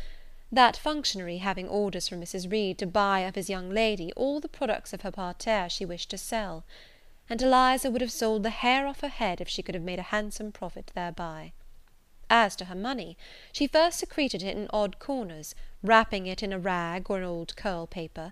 that 0.52 0.78
functionary 0.78 1.38
having 1.38 1.68
orders 1.68 2.08
from 2.08 2.22
Mrs. 2.22 2.52
Reed 2.52 2.78
to 2.78 2.86
buy 2.86 3.22
of 3.22 3.36
his 3.36 3.50
young 3.50 3.70
lady 3.70 4.12
all 4.14 4.40
the 4.40 4.48
products 4.48 4.94
of 4.94 5.02
her 5.02 5.12
parterre 5.12 5.70
she 5.70 5.86
wished 5.86 6.10
to 6.12 6.18
sell 6.18 6.64
and 7.30 7.42
Eliza 7.42 7.90
would 7.90 8.02
have 8.02 8.12
sold 8.12 8.44
the 8.44 8.50
hair 8.50 8.88
off 8.88 9.02
her 9.02 9.08
head 9.08 9.40
if 9.40 9.48
she 9.48 9.62
could 9.62 9.76
have 9.76 9.84
made 9.84 10.00
a 10.00 10.14
handsome 10.14 10.52
profit 10.52 10.92
thereby. 10.96 11.54
As 12.30 12.56
to 12.56 12.66
her 12.66 12.76
money, 12.76 13.18
she 13.52 13.68
first 13.68 14.00
secreted 14.00 14.42
it 14.42 14.56
in 14.56 14.68
odd 14.72 15.00
corners, 15.00 15.54
wrapping 15.84 16.28
it 16.28 16.42
in 16.42 16.54
a 16.54 16.60
rag 16.60 17.10
or 17.10 17.18
an 17.18 17.24
old 17.24 17.56
curl 17.56 17.88
paper; 17.88 18.32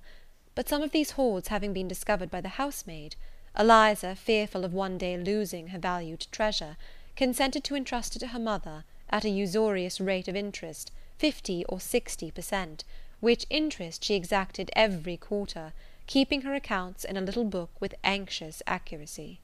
but 0.55 0.69
some 0.69 0.81
of 0.81 0.91
these 0.91 1.11
hoards 1.11 1.49
having 1.49 1.73
been 1.73 1.87
discovered 1.87 2.31
by 2.31 2.41
the 2.41 2.55
housemaid, 2.59 3.15
Eliza, 3.57 4.15
fearful 4.15 4.63
of 4.63 4.73
one 4.73 4.97
day 4.97 5.17
losing 5.17 5.67
her 5.67 5.79
valued 5.79 6.27
treasure, 6.31 6.77
consented 7.15 7.63
to 7.65 7.75
entrust 7.75 8.15
it 8.15 8.19
to 8.19 8.27
her 8.27 8.39
mother, 8.39 8.85
at 9.09 9.25
a 9.25 9.29
usurious 9.29 9.99
rate 9.99 10.27
of 10.27 10.35
interest, 10.35 10.91
fifty 11.17 11.65
or 11.65 11.79
sixty 11.79 12.31
per 12.31 12.41
cent, 12.41 12.85
which 13.19 13.45
interest 13.49 14.03
she 14.03 14.15
exacted 14.15 14.71
every 14.73 15.17
quarter 15.17 15.73
keeping 16.09 16.41
her 16.41 16.55
accounts 16.55 17.03
in 17.03 17.15
a 17.15 17.21
little 17.21 17.43
book 17.45 17.69
with 17.79 17.93
anxious 18.03 18.63
accuracy. 18.65 19.39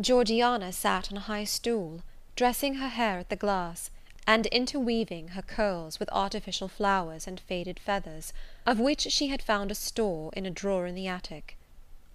Georgiana 0.00 0.72
sat 0.72 1.12
on 1.12 1.16
a 1.16 1.28
high 1.30 1.44
stool, 1.44 2.02
dressing 2.34 2.74
her 2.74 2.88
hair 2.88 3.20
at 3.20 3.28
the 3.28 3.36
glass, 3.36 3.88
and 4.26 4.46
interweaving 4.46 5.28
her 5.28 5.42
curls 5.42 6.00
with 6.00 6.08
artificial 6.10 6.66
flowers 6.66 7.28
and 7.28 7.38
faded 7.38 7.78
feathers, 7.78 8.32
of 8.66 8.80
which 8.80 9.02
she 9.02 9.28
had 9.28 9.40
found 9.40 9.70
a 9.70 9.76
store 9.76 10.32
in 10.32 10.44
a 10.44 10.50
drawer 10.50 10.88
in 10.88 10.96
the 10.96 11.06
attic. 11.06 11.56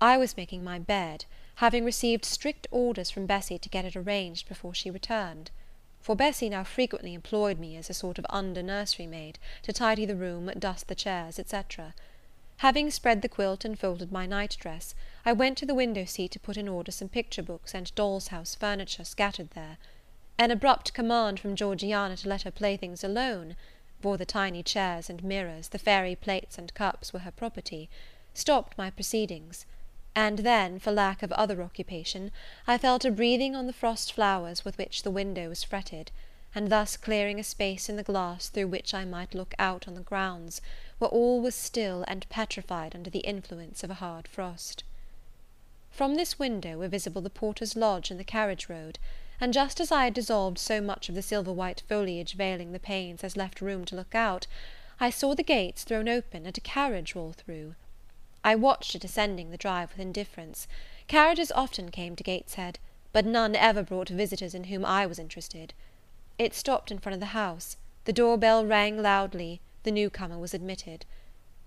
I 0.01 0.17
was 0.17 0.35
making 0.35 0.65
my 0.65 0.77
bed, 0.77 1.23
having 1.55 1.85
received 1.85 2.25
strict 2.25 2.67
orders 2.71 3.09
from 3.09 3.25
Bessy 3.25 3.57
to 3.57 3.69
get 3.69 3.85
it 3.85 3.95
arranged 3.95 4.49
before 4.49 4.73
she 4.73 4.91
returned. 4.91 5.49
for 6.01 6.13
Bessy 6.13 6.49
now 6.49 6.65
frequently 6.65 7.13
employed 7.13 7.57
me 7.57 7.77
as 7.77 7.89
a 7.89 7.93
sort 7.93 8.19
of 8.19 8.25
under 8.29 8.61
nursery 8.61 9.07
maid, 9.07 9.39
to 9.61 9.71
tidy 9.71 10.05
the 10.05 10.17
room, 10.17 10.51
dust 10.59 10.89
the 10.89 10.95
chairs, 10.95 11.39
etc. 11.39 11.93
Having 12.61 12.91
spread 12.91 13.23
the 13.23 13.27
quilt 13.27 13.65
and 13.65 13.79
folded 13.79 14.11
my 14.11 14.27
night 14.27 14.55
dress, 14.59 14.93
I 15.25 15.33
went 15.33 15.57
to 15.57 15.65
the 15.65 15.73
window 15.73 16.05
seat 16.05 16.29
to 16.33 16.39
put 16.39 16.57
in 16.57 16.67
order 16.67 16.91
some 16.91 17.09
picture 17.09 17.41
books 17.41 17.73
and 17.73 17.93
doll's 17.95 18.27
house 18.27 18.53
furniture 18.53 19.03
scattered 19.03 19.49
there. 19.55 19.79
An 20.37 20.51
abrupt 20.51 20.93
command 20.93 21.39
from 21.39 21.55
Georgiana 21.55 22.15
to 22.17 22.29
let 22.29 22.43
her 22.43 22.51
playthings 22.51 23.03
alone 23.03 23.55
for 23.99 24.15
the 24.15 24.27
tiny 24.27 24.61
chairs 24.61 25.09
and 25.09 25.23
mirrors, 25.23 25.69
the 25.69 25.79
fairy 25.79 26.15
plates 26.15 26.59
and 26.59 26.71
cups, 26.75 27.11
were 27.11 27.21
her 27.21 27.31
property 27.31 27.89
stopped 28.35 28.77
my 28.77 28.91
proceedings; 28.91 29.65
and 30.15 30.39
then, 30.39 30.77
for 30.77 30.91
lack 30.91 31.23
of 31.23 31.31
other 31.31 31.63
occupation, 31.63 32.29
I 32.67 32.77
fell 32.77 32.99
to 32.99 33.09
breathing 33.09 33.55
on 33.55 33.65
the 33.65 33.73
frost 33.73 34.13
flowers 34.13 34.63
with 34.63 34.77
which 34.77 35.01
the 35.01 35.09
window 35.09 35.49
was 35.49 35.63
fretted, 35.63 36.11
and 36.53 36.69
thus 36.69 36.95
clearing 36.95 37.39
a 37.39 37.43
space 37.43 37.89
in 37.89 37.95
the 37.95 38.03
glass 38.03 38.49
through 38.49 38.67
which 38.67 38.93
I 38.93 39.03
might 39.03 39.33
look 39.33 39.55
out 39.57 39.87
on 39.87 39.95
the 39.95 40.01
grounds, 40.01 40.61
where 41.01 41.09
all 41.09 41.41
was 41.41 41.55
still 41.55 42.05
and 42.07 42.29
petrified 42.29 42.93
under 42.93 43.09
the 43.09 43.21
influence 43.21 43.83
of 43.83 43.89
a 43.89 43.95
hard 43.95 44.27
frost. 44.27 44.83
From 45.89 46.13
this 46.13 46.37
window 46.37 46.77
were 46.77 46.87
visible 46.87 47.23
the 47.23 47.29
porter's 47.31 47.75
lodge 47.75 48.11
and 48.11 48.19
the 48.19 48.23
carriage 48.23 48.69
road; 48.69 48.99
and 49.39 49.51
just 49.51 49.79
as 49.79 49.91
I 49.91 50.03
had 50.03 50.13
dissolved 50.13 50.59
so 50.59 50.79
much 50.79 51.09
of 51.09 51.15
the 51.15 51.23
silver 51.23 51.51
white 51.51 51.81
foliage 51.89 52.33
veiling 52.33 52.71
the 52.71 52.79
panes 52.79 53.23
as 53.23 53.35
left 53.35 53.61
room 53.61 53.83
to 53.85 53.95
look 53.95 54.13
out, 54.13 54.45
I 54.99 55.09
saw 55.09 55.33
the 55.33 55.41
gates 55.41 55.83
thrown 55.83 56.07
open, 56.07 56.45
and 56.45 56.55
a 56.55 56.61
carriage 56.61 57.15
roll 57.15 57.33
through. 57.33 57.73
I 58.43 58.53
watched 58.53 58.93
it 58.93 59.03
ascending 59.03 59.49
the 59.49 59.57
drive 59.57 59.89
with 59.89 59.99
indifference. 59.99 60.67
Carriages 61.07 61.51
often 61.53 61.89
came 61.89 62.15
to 62.15 62.23
Gateshead, 62.23 62.77
but 63.11 63.25
none 63.25 63.55
ever 63.55 63.81
brought 63.81 64.09
visitors 64.09 64.53
in 64.53 64.65
whom 64.65 64.85
I 64.85 65.07
was 65.07 65.17
interested. 65.17 65.73
It 66.37 66.53
stopped 66.53 66.91
in 66.91 66.99
front 66.99 67.15
of 67.15 67.19
the 67.21 67.37
house; 67.37 67.75
the 68.05 68.13
door 68.13 68.37
bell 68.37 68.63
rang 68.63 69.01
loudly 69.01 69.61
the 69.83 69.91
new 69.91 70.09
comer 70.09 70.37
was 70.37 70.53
admitted. 70.53 71.05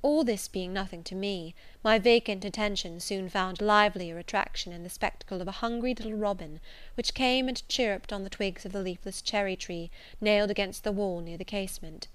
All 0.02 0.22
this 0.22 0.48
being 0.48 0.72
nothing 0.72 1.02
to 1.04 1.14
me, 1.14 1.54
my 1.82 1.98
vacant 1.98 2.44
attention 2.44 3.00
soon 3.00 3.30
found 3.30 3.62
livelier 3.62 4.18
attraction 4.18 4.70
in 4.70 4.82
the 4.82 4.90
spectacle 4.90 5.40
of 5.40 5.48
a 5.48 5.62
hungry 5.62 5.94
little 5.94 6.12
robin, 6.12 6.60
which 6.94 7.14
came 7.14 7.48
and 7.48 7.66
chirruped 7.68 8.12
on 8.12 8.22
the 8.22 8.28
twigs 8.28 8.66
of 8.66 8.72
the 8.72 8.82
leafless 8.82 9.22
cherry 9.22 9.56
tree 9.56 9.90
nailed 10.20 10.50
against 10.50 10.84
the 10.84 10.92
wall 10.92 11.20
near 11.20 11.38
the 11.38 11.44
casement. 11.44 12.08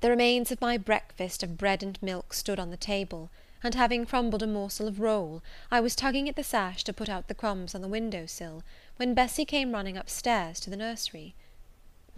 The 0.00 0.10
remains 0.10 0.52
of 0.52 0.60
my 0.60 0.78
breakfast 0.78 1.42
of 1.42 1.58
bread 1.58 1.82
and 1.82 2.00
milk 2.00 2.32
stood 2.32 2.60
on 2.60 2.70
the 2.70 2.76
table, 2.76 3.30
and 3.64 3.74
having 3.74 4.06
crumbled 4.06 4.42
a 4.42 4.46
morsel 4.46 4.86
of 4.86 5.00
roll, 5.00 5.42
I 5.70 5.80
was 5.80 5.96
tugging 5.96 6.28
at 6.28 6.36
the 6.36 6.44
sash 6.44 6.84
to 6.84 6.92
put 6.92 7.08
out 7.08 7.28
the 7.28 7.34
crumbs 7.34 7.74
on 7.74 7.82
the 7.82 7.88
window 7.88 8.26
sill, 8.26 8.62
when 8.96 9.12
Bessy 9.12 9.44
came 9.44 9.72
running 9.72 9.96
upstairs 9.96 10.60
to 10.60 10.70
the 10.70 10.76
nursery. 10.76 11.34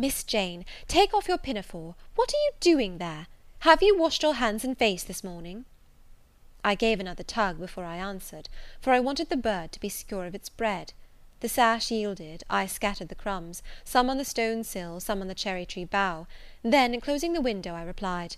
Miss 0.03 0.25
Jane, 0.25 0.65
take 0.89 1.15
off 1.15 1.29
your 1.29 1.39
pinafore. 1.39 1.95
What 2.17 2.35
are 2.35 2.43
you 2.47 2.51
doing 2.59 2.99
there? 2.99 3.29
Have 3.61 3.85
you 3.85 3.97
washed 3.97 4.25
your 4.25 4.35
hands 4.35 4.65
and 4.65 4.77
face 4.77 5.05
this 5.05 5.23
morning? 5.23 5.65
I 6.65 6.75
gave 6.75 6.99
another 6.99 7.23
tug 7.23 7.61
before 7.61 7.85
I 7.85 7.99
answered, 7.99 8.49
for 8.81 8.93
I 8.93 8.99
wanted 8.99 9.29
the 9.29 9.37
bird 9.37 9.71
to 9.71 9.79
be 9.79 9.89
secure 9.89 10.27
of 10.27 10.35
its 10.35 10.49
bread. 10.49 10.93
The 11.39 11.49
sash 11.49 11.93
yielded, 11.93 12.43
I 12.51 12.67
scattered 12.67 13.11
the 13.11 13.15
crumbs, 13.15 13.63
some 13.85 14.11
on 14.11 14.19
the 14.19 14.25
stone 14.25 14.65
sill, 14.65 14.99
some 14.99 15.21
on 15.21 15.29
the 15.29 15.37
cherry 15.37 15.65
tree 15.65 15.85
bough; 15.85 16.27
then, 16.65 17.01
closing 17.01 17.33
the 17.33 17.41
window, 17.41 17.73
I 17.73 17.83
replied, 17.85 18.35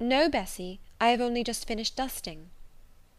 "No, 0.00 0.28
Bessy, 0.28 0.80
I 1.00 1.10
have 1.10 1.20
only 1.20 1.44
just 1.44 1.68
finished 1.68 1.94
dusting." 1.94 2.50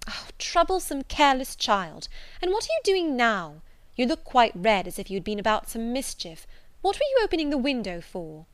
Oh, 0.10 0.28
troublesome, 0.38 1.04
careless 1.04 1.56
child! 1.56 2.10
and 2.42 2.52
what 2.52 2.66
are 2.66 2.74
you 2.74 2.82
doing 2.84 3.16
now? 3.16 3.62
You 3.96 4.08
look 4.08 4.26
quite 4.26 4.52
red, 4.54 4.88
as 4.88 5.00
if 5.00 5.10
you 5.10 5.16
had 5.16 5.24
been 5.24 5.40
about 5.40 5.70
some 5.70 5.94
mischief. 5.94 6.46
What 6.82 6.96
were 6.96 7.06
you 7.12 7.20
opening 7.24 7.52
the 7.52 7.60
window 7.60 8.02
for?" 8.02 8.48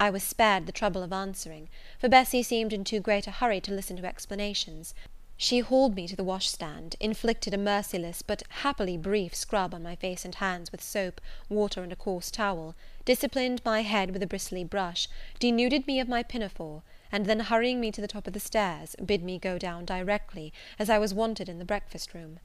I 0.00 0.08
was 0.08 0.22
spared 0.22 0.64
the 0.64 0.72
trouble 0.72 1.02
of 1.02 1.12
answering, 1.12 1.68
for 1.98 2.08
Bessy 2.08 2.42
seemed 2.42 2.72
in 2.72 2.82
too 2.82 2.98
great 2.98 3.26
a 3.26 3.30
hurry 3.30 3.60
to 3.60 3.74
listen 3.74 3.94
to 3.98 4.06
explanations. 4.06 4.94
She 5.36 5.58
hauled 5.58 5.94
me 5.94 6.08
to 6.08 6.16
the 6.16 6.24
washstand, 6.24 6.96
inflicted 6.98 7.52
a 7.52 7.58
merciless 7.58 8.22
but 8.22 8.42
happily 8.48 8.96
brief 8.96 9.34
scrub 9.34 9.74
on 9.74 9.82
my 9.82 9.96
face 9.96 10.24
and 10.24 10.34
hands 10.36 10.72
with 10.72 10.82
soap, 10.82 11.20
water, 11.50 11.82
and 11.82 11.92
a 11.92 11.96
coarse 11.96 12.30
towel, 12.30 12.74
disciplined 13.04 13.60
my 13.66 13.82
head 13.82 14.12
with 14.12 14.22
a 14.22 14.26
bristly 14.26 14.64
brush, 14.64 15.06
denuded 15.38 15.86
me 15.86 16.00
of 16.00 16.08
my 16.08 16.22
pinafore, 16.22 16.82
and 17.12 17.26
then 17.26 17.40
hurrying 17.40 17.80
me 17.80 17.92
to 17.92 18.00
the 18.00 18.08
top 18.08 18.26
of 18.26 18.32
the 18.32 18.40
stairs, 18.40 18.96
bid 19.04 19.22
me 19.22 19.38
go 19.38 19.58
down 19.58 19.84
directly, 19.84 20.54
as 20.78 20.88
I 20.88 20.98
was 20.98 21.12
wanted 21.12 21.50
in 21.50 21.58
the 21.58 21.66
breakfast 21.66 22.14
room. 22.14 22.40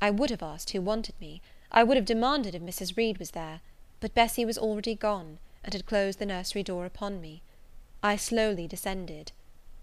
I 0.00 0.10
would 0.10 0.30
have 0.30 0.40
asked 0.40 0.70
who 0.70 0.80
wanted 0.80 1.20
me; 1.20 1.42
I 1.72 1.82
would 1.82 1.96
have 1.96 2.06
demanded 2.06 2.54
if 2.54 2.62
Mrs. 2.62 2.96
Reed 2.96 3.18
was 3.18 3.32
there 3.32 3.60
but 4.04 4.12
Bessy 4.12 4.44
was 4.44 4.58
already 4.58 4.94
gone, 4.94 5.38
and 5.64 5.72
had 5.72 5.86
closed 5.86 6.18
the 6.18 6.26
nursery 6.26 6.62
door 6.62 6.84
upon 6.84 7.22
me. 7.22 7.40
I 8.02 8.16
slowly 8.16 8.68
descended. 8.68 9.32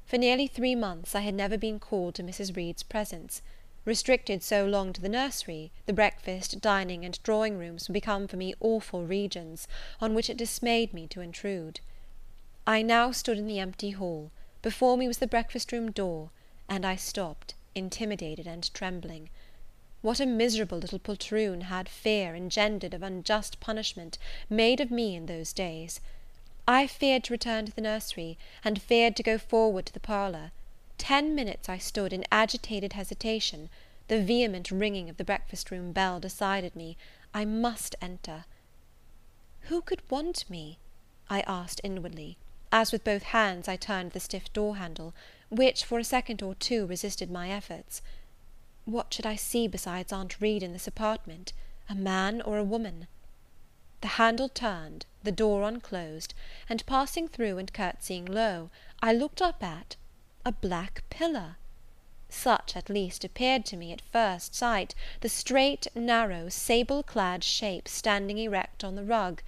For 0.06 0.20
nearly 0.20 0.46
three 0.46 0.76
months 0.76 1.16
I 1.16 1.22
had 1.22 1.34
never 1.34 1.58
been 1.58 1.80
called 1.80 2.14
to 2.14 2.24
Mrs. 2.24 2.56
Reed's 2.56 2.84
presence. 2.84 3.42
Restricted 3.84 4.44
so 4.44 4.64
long 4.64 4.94
to 4.94 5.02
the 5.02 5.10
nursery, 5.10 5.72
the 5.88 5.94
breakfast, 5.94 6.62
dining, 6.62 7.04
and 7.04 7.18
drawing 7.24 7.58
rooms 7.58 7.90
were 7.90 7.94
become 7.94 8.28
for 8.28 8.38
me 8.38 8.54
awful 8.60 9.08
regions, 9.08 9.68
on 10.00 10.14
which 10.14 10.30
it 10.30 10.38
dismayed 10.38 10.94
me 10.94 11.08
to 11.08 11.22
intrude. 11.22 11.80
I 12.68 12.84
now 12.84 13.12
stood 13.12 13.40
in 13.40 13.48
the 13.48 13.58
empty 13.58 13.90
hall; 13.90 14.30
before 14.62 14.98
me 14.98 15.08
was 15.08 15.18
the 15.18 15.26
breakfast 15.26 15.72
room 15.72 15.92
door, 15.92 16.30
and 16.70 16.86
I 16.86 16.96
stopped, 16.96 17.56
intimidated 17.74 18.46
and 18.46 18.72
trembling. 18.72 19.32
What 20.02 20.20
a 20.20 20.26
miserable 20.26 20.80
little 20.80 20.98
poltroon 20.98 21.62
had 21.62 21.88
fear, 21.88 22.36
engendered 22.36 22.96
of 22.96 23.04
unjust 23.04 23.60
punishment, 23.60 24.18
made 24.50 24.80
of 24.80 24.90
me 24.90 25.16
in 25.16 25.28
those 25.28 25.54
days! 25.54 26.02
I 26.68 26.88
feared 26.88 27.24
to 27.26 27.34
return 27.34 27.68
to 27.68 27.72
the 27.72 27.82
nursery, 27.82 28.40
and 28.64 28.82
feared 28.82 29.16
to 29.18 29.24
go 29.24 29.38
forward 29.38 29.86
to 29.86 29.94
the 29.94 30.00
parlour. 30.00 30.52
Ten 30.98 31.36
minutes 31.36 31.70
I 31.70 31.78
stood 31.78 32.14
in 32.14 32.26
agitated 32.32 32.94
hesitation; 32.94 33.70
the 34.08 34.24
vehement 34.24 34.72
ringing 34.72 35.08
of 35.08 35.18
the 35.18 35.24
breakfast 35.24 35.70
room 35.70 35.92
bell 35.92 36.20
decided 36.20 36.76
me; 36.76 36.98
I 37.32 37.46
must 37.46 37.96
enter. 38.02 38.46
Who 39.70 39.82
could 39.82 40.02
want 40.10 40.50
me? 40.50 40.80
I 41.30 41.42
asked 41.42 41.80
inwardly, 41.84 42.38
as 42.72 42.92
with 42.92 43.04
both 43.04 43.24
hands 43.24 43.68
I 43.68 43.76
turned 43.76 44.14
the 44.14 44.20
stiff 44.20 44.52
door 44.52 44.78
handle, 44.78 45.14
which, 45.50 45.86
for 45.86 46.00
a 46.00 46.04
second 46.04 46.42
or 46.42 46.56
two, 46.56 46.88
resisted 46.88 47.30
my 47.30 47.52
efforts. 47.52 48.02
What 48.92 49.14
should 49.14 49.26
I 49.26 49.38
see 49.38 49.70
besides 49.70 50.12
Aunt 50.12 50.42
Reed 50.42 50.62
in 50.62 50.74
this 50.74 50.86
apartment? 50.86 51.54
A 51.88 51.96
man 51.96 52.42
or 52.42 52.58
a 52.58 52.64
woman? 52.66 53.08
The 54.02 54.20
handle 54.20 54.50
turned, 54.50 55.06
the 55.24 55.32
door 55.32 55.64
unclosed, 55.64 56.34
and 56.68 56.86
passing 56.86 57.30
through 57.30 57.58
and 57.58 57.72
courtsying 57.72 58.28
low, 58.28 58.70
I 59.02 59.14
looked 59.14 59.42
up 59.42 59.64
at 59.64 59.96
a 60.44 60.52
black 60.52 61.06
pillar! 61.10 61.56
Such, 62.28 62.76
at 62.76 62.90
least, 62.90 63.24
appeared 63.24 63.66
to 63.68 63.78
me, 63.78 63.94
at 63.94 64.02
first 64.02 64.56
sight, 64.56 64.94
the 65.22 65.30
straight, 65.30 65.88
narrow, 65.96 66.50
sable 66.50 67.02
clad 67.02 67.46
shape 67.46 67.88
standing 67.88 68.40
erect 68.40 68.84
on 68.84 68.96
the 68.96 69.06
rug. 69.06 69.42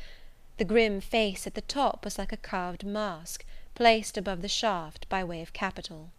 The 0.56 0.64
grim 0.64 1.02
face 1.02 1.46
at 1.46 1.56
the 1.56 1.60
top 1.60 2.06
was 2.06 2.18
like 2.18 2.32
a 2.32 2.38
carved 2.38 2.86
mask, 2.86 3.44
placed 3.76 4.18
above 4.18 4.42
the 4.42 4.48
shaft 4.48 5.10
by 5.10 5.22
way 5.22 5.42
of 5.42 5.52
capital. 5.52 6.12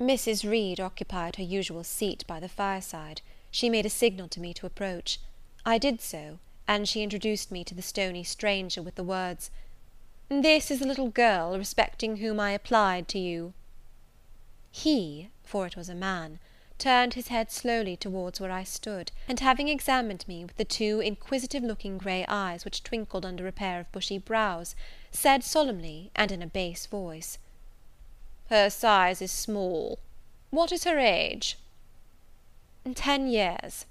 Mrs. 0.00 0.48
Reed 0.48 0.78
occupied 0.78 1.36
her 1.36 1.42
usual 1.42 1.82
seat 1.82 2.24
by 2.26 2.38
the 2.38 2.48
fireside. 2.48 3.20
She 3.50 3.68
made 3.68 3.84
a 3.84 3.90
signal 3.90 4.28
to 4.28 4.40
me 4.40 4.54
to 4.54 4.66
approach. 4.66 5.18
I 5.66 5.76
did 5.78 6.00
so, 6.00 6.38
and 6.68 6.88
she 6.88 7.02
introduced 7.02 7.50
me 7.50 7.64
to 7.64 7.74
the 7.74 7.82
stony 7.82 8.22
stranger 8.22 8.80
with 8.80 8.94
the 8.94 9.02
words, 9.02 9.50
"This 10.28 10.70
is 10.70 10.78
the 10.78 10.86
little 10.86 11.08
girl, 11.08 11.58
respecting 11.58 12.18
whom 12.18 12.38
I 12.38 12.52
applied 12.52 13.08
to 13.08 13.18
you." 13.18 13.54
He, 14.70 15.30
for 15.42 15.66
it 15.66 15.76
was 15.76 15.88
a 15.88 15.94
man, 15.94 16.38
turned 16.78 17.14
his 17.14 17.26
head 17.26 17.50
slowly 17.50 17.96
towards 17.96 18.38
where 18.38 18.52
I 18.52 18.62
stood, 18.62 19.10
and 19.26 19.40
having 19.40 19.68
examined 19.68 20.28
me 20.28 20.44
with 20.44 20.56
the 20.58 20.64
two 20.64 21.00
inquisitive 21.00 21.64
looking 21.64 21.98
grey 21.98 22.24
eyes 22.28 22.64
which 22.64 22.84
twinkled 22.84 23.26
under 23.26 23.48
a 23.48 23.52
pair 23.52 23.80
of 23.80 23.90
bushy 23.90 24.18
brows, 24.18 24.76
said 25.10 25.42
solemnly, 25.42 26.12
and 26.14 26.30
in 26.30 26.40
a 26.40 26.46
bass 26.46 26.86
voice, 26.86 27.38
her 28.48 28.70
size 28.70 29.20
is 29.20 29.30
small. 29.30 29.98
What 30.50 30.72
is 30.72 30.84
her 30.84 30.98
age?" 30.98 31.58
Ten 32.94 33.28
years." 33.28 33.84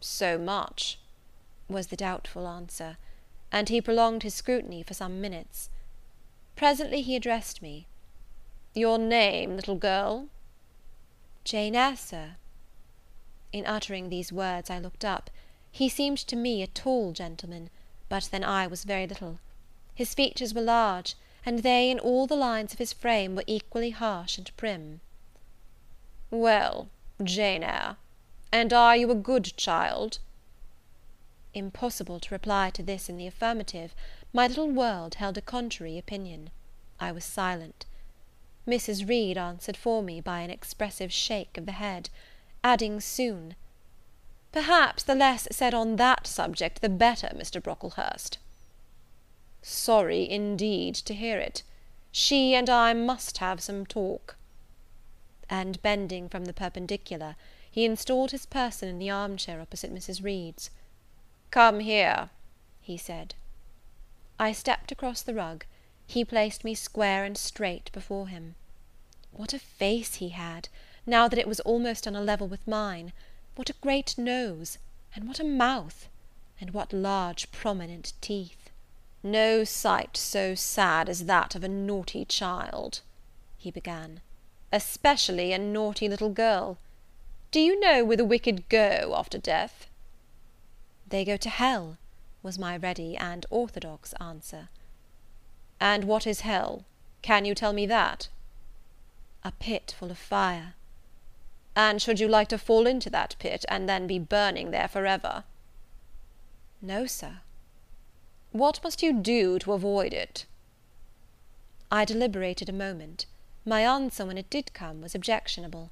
"So 0.00 0.38
much," 0.38 0.98
was 1.68 1.88
the 1.88 1.96
doubtful 1.96 2.48
answer; 2.48 2.96
and 3.52 3.68
he 3.68 3.82
prolonged 3.82 4.22
his 4.22 4.34
scrutiny 4.34 4.82
for 4.82 4.94
some 4.94 5.20
minutes. 5.20 5.68
Presently 6.56 7.02
he 7.02 7.16
addressed 7.16 7.60
me. 7.60 7.86
"Your 8.72 8.98
name, 8.98 9.56
little 9.56 9.76
girl?" 9.76 10.28
"Jane 11.44 11.76
Eyre, 11.76 11.96
Sir." 11.96 12.36
In 13.52 13.66
uttering 13.66 14.08
these 14.08 14.32
words 14.32 14.70
I 14.70 14.78
looked 14.78 15.04
up. 15.04 15.28
He 15.70 15.88
seemed 15.90 16.18
to 16.18 16.36
me 16.36 16.62
a 16.62 16.66
tall 16.66 17.12
gentleman, 17.12 17.68
but 18.08 18.30
then 18.30 18.42
I 18.42 18.66
was 18.66 18.84
very 18.84 19.06
little. 19.06 19.38
His 19.94 20.14
features 20.14 20.54
were 20.54 20.62
large 20.62 21.14
and 21.46 21.58
they 21.58 21.90
in 21.90 21.98
all 21.98 22.26
the 22.26 22.36
lines 22.36 22.72
of 22.72 22.78
his 22.78 22.92
frame 22.92 23.34
were 23.36 23.44
equally 23.46 23.90
harsh 23.90 24.38
and 24.38 24.56
prim. 24.56 25.00
"Well, 26.30 26.88
Jane 27.22 27.62
Eyre, 27.62 27.96
and 28.50 28.72
are 28.72 28.96
you 28.96 29.10
a 29.10 29.14
good 29.14 29.56
child?" 29.56 30.18
Impossible 31.52 32.18
to 32.20 32.34
reply 32.34 32.70
to 32.70 32.82
this 32.82 33.08
in 33.08 33.16
the 33.18 33.26
affirmative; 33.26 33.94
my 34.32 34.46
little 34.46 34.70
world 34.70 35.16
held 35.16 35.36
a 35.36 35.42
contrary 35.42 35.98
opinion. 35.98 36.50
I 36.98 37.12
was 37.12 37.24
silent. 37.24 37.84
Mrs. 38.66 39.06
Reed 39.08 39.36
answered 39.36 39.76
for 39.76 40.02
me 40.02 40.20
by 40.20 40.40
an 40.40 40.50
expressive 40.50 41.12
shake 41.12 41.58
of 41.58 41.66
the 41.66 41.72
head, 41.72 42.08
adding 42.64 43.00
soon, 43.00 43.54
"Perhaps 44.50 45.02
the 45.02 45.14
less 45.14 45.46
said 45.50 45.74
on 45.74 45.96
that 45.96 46.26
subject 46.26 46.80
the 46.80 46.88
better, 46.88 47.28
Mr. 47.28 47.62
Brocklehurst." 47.62 48.38
"Sorry, 49.66 50.28
indeed, 50.28 50.94
to 50.96 51.14
hear 51.14 51.38
it. 51.38 51.62
She 52.12 52.54
and 52.54 52.68
I 52.68 52.92
must 52.92 53.38
have 53.38 53.62
some 53.62 53.86
talk." 53.86 54.36
And 55.48 55.80
bending 55.80 56.28
from 56.28 56.44
the 56.44 56.52
perpendicular, 56.52 57.34
he 57.70 57.86
installed 57.86 58.32
his 58.32 58.44
person 58.44 58.90
in 58.90 58.98
the 58.98 59.08
arm 59.08 59.38
chair 59.38 59.62
opposite 59.62 59.90
Mrs. 59.90 60.22
Reed's. 60.22 60.68
"Come 61.50 61.80
here," 61.80 62.28
he 62.82 62.98
said. 62.98 63.34
I 64.38 64.52
stepped 64.52 64.92
across 64.92 65.22
the 65.22 65.32
rug 65.32 65.64
he 66.06 66.26
placed 66.26 66.62
me 66.62 66.74
square 66.74 67.24
and 67.24 67.38
straight 67.38 67.90
before 67.92 68.28
him. 68.28 68.56
What 69.32 69.54
a 69.54 69.58
face 69.58 70.16
he 70.16 70.28
had, 70.28 70.68
now 71.06 71.26
that 71.26 71.38
it 71.38 71.48
was 71.48 71.60
almost 71.60 72.06
on 72.06 72.14
a 72.14 72.20
level 72.20 72.48
with 72.48 72.68
mine! 72.68 73.14
what 73.56 73.70
a 73.70 73.80
great 73.80 74.18
nose! 74.18 74.76
and 75.14 75.26
what 75.26 75.40
a 75.40 75.42
mouth! 75.44 76.10
and 76.60 76.72
what 76.72 76.92
large 76.92 77.50
prominent 77.50 78.12
teeth! 78.20 78.63
"No 79.26 79.64
sight 79.64 80.18
so 80.18 80.54
sad 80.54 81.08
as 81.08 81.24
that 81.24 81.54
of 81.54 81.64
a 81.64 81.68
naughty 81.68 82.26
child," 82.26 83.00
he 83.56 83.70
began, 83.70 84.20
"especially 84.70 85.50
a 85.54 85.58
naughty 85.58 86.10
little 86.10 86.28
girl. 86.28 86.76
Do 87.50 87.58
you 87.58 87.80
know 87.80 88.04
where 88.04 88.18
the 88.18 88.24
wicked 88.26 88.68
go 88.68 89.14
after 89.16 89.38
death?" 89.38 89.86
"They 91.08 91.24
go 91.24 91.38
to 91.38 91.48
hell," 91.48 91.96
was 92.42 92.58
my 92.58 92.76
ready 92.76 93.16
and 93.16 93.46
orthodox 93.48 94.12
answer. 94.20 94.68
"And 95.80 96.04
what 96.04 96.26
is 96.26 96.40
hell? 96.40 96.84
Can 97.22 97.46
you 97.46 97.54
tell 97.54 97.72
me 97.72 97.86
that?" 97.86 98.28
"A 99.42 99.52
pit 99.52 99.94
full 99.98 100.10
of 100.10 100.18
fire." 100.18 100.74
"And 101.74 102.02
should 102.02 102.20
you 102.20 102.28
like 102.28 102.48
to 102.48 102.58
fall 102.58 102.86
into 102.86 103.08
that 103.08 103.36
pit, 103.38 103.64
and 103.70 103.88
then 103.88 104.06
be 104.06 104.18
burning 104.18 104.70
there 104.70 104.86
for 104.86 105.06
ever?" 105.06 105.44
"No, 106.82 107.06
Sir." 107.06 107.40
"What 108.54 108.80
must 108.84 109.02
you 109.02 109.12
do 109.12 109.58
to 109.58 109.72
avoid 109.72 110.12
it?" 110.12 110.46
I 111.90 112.04
deliberated 112.04 112.68
a 112.68 112.72
moment. 112.72 113.26
My 113.64 113.80
answer, 113.80 114.24
when 114.24 114.38
it 114.38 114.48
did 114.48 114.72
come, 114.72 115.00
was 115.00 115.12
objectionable. 115.12 115.90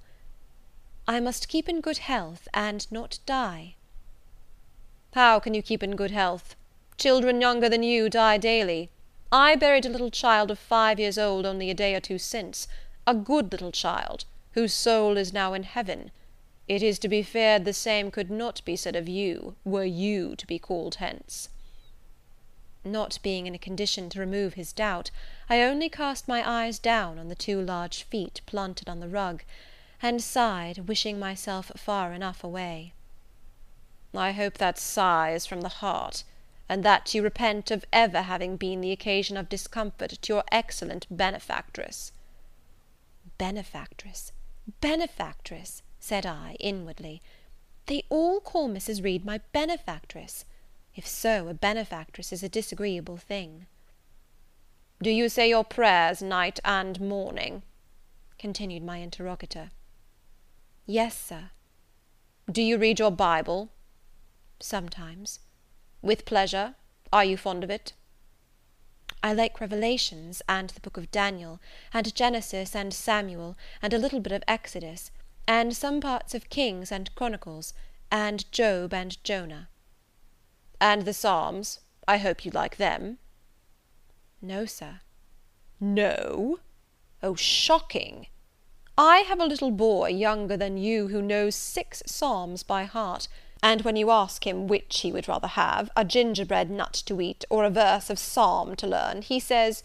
"I 1.09 1.19
must 1.19 1.49
keep 1.49 1.69
in 1.69 1.81
good 1.81 1.99
health, 1.99 2.47
and 2.55 2.87
not 2.93 3.19
die." 3.27 3.75
"How 5.13 5.41
can 5.41 5.55
you 5.55 5.61
keep 5.61 5.83
in 5.83 5.97
good 5.97 6.13
health? 6.13 6.55
Children 6.97 7.41
younger 7.41 7.69
than 7.69 7.83
you 7.83 8.09
die 8.09 8.39
daily. 8.39 8.91
I 9.33 9.57
buried 9.57 9.85
a 9.85 9.89
little 9.89 10.13
child 10.13 10.49
of 10.49 10.59
five 10.61 11.01
years 11.01 11.19
old 11.19 11.45
only 11.45 11.69
a 11.69 11.75
day 11.75 11.97
or 11.97 12.01
two 12.01 12.17
since, 12.17 12.69
a 13.09 13.13
good 13.13 13.51
little 13.51 13.73
child, 13.73 14.25
whose 14.53 14.73
soul 14.73 15.17
is 15.17 15.33
now 15.33 15.53
in 15.53 15.65
heaven. 15.65 16.13
It 16.69 16.81
is 16.81 17.01
to 17.01 17.09
be 17.09 17.25
feared 17.25 17.65
the 17.65 17.73
same 17.73 18.13
could 18.13 18.31
not 18.31 18.65
be 18.65 18.77
said 18.77 18.95
of 18.95 19.09
you, 19.09 19.57
were 19.65 19.83
you 19.83 20.37
to 20.37 20.47
be 20.47 20.61
called 20.61 20.95
hence." 21.03 21.49
Not 22.85 23.21
being 23.23 23.47
in 23.47 23.55
a 23.55 23.59
condition 23.59 24.09
to 24.11 24.19
remove 24.19 24.55
his 24.55 24.73
doubt, 24.73 25.11
I 25.49 25.63
only 25.63 25.89
cast 25.89 26.27
my 26.27 26.49
eyes 26.49 26.81
down 26.81 27.19
on 27.19 27.29
the 27.29 27.37
two 27.37 27.61
large 27.61 28.03
feet 28.03 28.41
planted 28.45 28.89
on 28.89 28.99
the 28.99 29.09
rug, 29.09 29.45
and 30.03 30.21
sighed, 30.21 30.89
wishing 30.89 31.19
myself 31.19 31.71
far 31.77 32.13
enough 32.13 32.43
away. 32.43 32.93
"I 34.13 34.33
hope 34.33 34.59
that 34.59 34.79
sigh 34.79 35.31
is 35.31 35.47
from 35.47 35.61
the 35.61 35.69
heart 35.69 36.25
and 36.69 36.83
that 36.85 37.15
you 37.15 37.23
repent 37.23 37.71
of 37.71 37.85
ever 37.93 38.23
having 38.23 38.57
been 38.57 38.81
the 38.81 38.91
occasion 38.91 39.37
of 39.37 39.49
discomfort 39.49 40.19
to 40.23 40.33
your 40.33 40.45
excellent 40.51 41.07
benefactress." 41.09 42.11
Benefactress! 43.39 44.33
benefactress! 44.81 45.83
said 46.01 46.27
I, 46.27 46.57
inwardly. 46.59 47.23
They 47.87 48.05
all 48.09 48.41
call 48.41 48.69
Mrs. 48.69 49.05
Reed 49.05 49.25
my 49.25 49.39
benefactress. 49.53 50.45
If 50.95 51.07
so, 51.07 51.49
a 51.49 51.55
benefactress 51.55 52.33
is 52.33 52.43
a 52.43 52.49
disagreeable 52.49 53.17
thing. 53.17 53.67
"Do 55.01 55.11
you 55.11 55.29
say 55.29 55.49
your 55.49 55.65
prayers 55.65 56.21
night 56.21 56.61
and 56.65 57.01
morning?" 57.01 57.63
continued 58.39 58.85
my 58.85 58.99
interrogator. 58.99 59.71
Yes, 60.87 61.17
Sir. 61.17 61.51
Do 62.51 62.61
you 62.61 62.77
read 62.77 62.99
your 62.99 63.11
Bible? 63.11 63.71
Sometimes. 64.61 65.41
With 66.03 66.25
pleasure? 66.25 66.75
Are 67.13 67.25
you 67.25 67.37
fond 67.37 67.65
of 67.65 67.71
it?" 67.71 67.95
"I 69.23 69.33
like 69.33 69.61
Revelations, 69.61 70.43
and 70.49 70.71
the 70.71 70.81
book 70.81 70.97
of 70.97 71.11
Daniel, 71.11 71.61
and 71.95 72.15
Genesis 72.15 72.75
and 72.75 72.93
Samuel, 72.93 73.57
and 73.81 73.95
a 73.95 73.99
little 73.99 74.21
bit 74.21 74.33
of 74.33 74.45
Exodus, 74.49 75.11
and 75.47 75.77
some 75.77 76.01
parts 76.01 76.35
of 76.35 76.51
Kings 76.51 76.93
and 76.93 77.15
Chronicles, 77.15 77.73
and 78.11 78.51
Job 78.53 78.93
and 78.93 79.23
Jonah." 79.25 79.69
"And 80.83 81.05
the 81.05 81.15
Psalms? 81.15 81.79
I 82.09 82.17
hope 82.17 82.45
you 82.45 82.51
like 82.51 82.77
them?" 82.77 83.19
"No, 84.41 84.67
Sir." 84.67 85.03
"No? 85.79 86.59
Oh, 87.23 87.37
shocking! 87.37 88.27
I 88.99 89.19
have 89.19 89.39
a 89.39 89.47
little 89.47 89.71
boy 89.71 90.09
younger 90.09 90.57
than 90.57 90.77
you 90.77 91.07
who 91.07 91.23
knows 91.23 91.55
six 91.55 92.03
Psalms 92.07 92.65
by 92.65 92.83
heart 92.83 93.29
and 93.63 93.83
when 93.83 93.95
you 93.95 94.11
ask 94.11 94.45
him 94.45 94.67
which 94.67 95.03
he 95.03 95.13
would 95.13 95.29
rather 95.29 95.47
have, 95.47 95.89
a 95.95 96.05
gingerbread 96.05 96.69
nut 96.69 96.95
to 97.07 97.21
eat, 97.21 97.45
or 97.49 97.65
a 97.65 97.71
verse 97.71 98.11
of 98.11 98.19
psalm 98.19 98.75
to 98.75 98.89
learn, 98.89 99.23
he 99.23 99.39
says, 99.39 99.85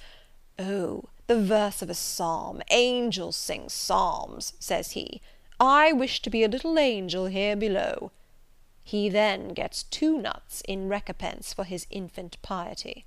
"Oh, 0.58 1.10
the 1.28 1.40
verse 1.40 1.84
of 1.84 1.90
a 1.92 1.94
psalm! 1.94 2.64
Angels 2.72 3.36
sing 3.36 3.70
psalms," 3.70 4.54
says 4.58 4.94
he. 4.94 5.22
I 5.60 5.94
wish 5.94 6.24
to 6.24 6.32
be 6.32 6.44
a 6.44 6.48
little 6.48 6.80
angel 6.80 7.28
here 7.28 7.56
below. 7.56 8.12
He 8.88 9.10
then 9.10 9.50
gets 9.50 9.84
two 9.84 10.18
nuts 10.18 10.62
in 10.66 10.88
recompense 10.88 11.52
for 11.52 11.66
his 11.66 11.88
infant 11.90 12.42
piety. 12.42 13.06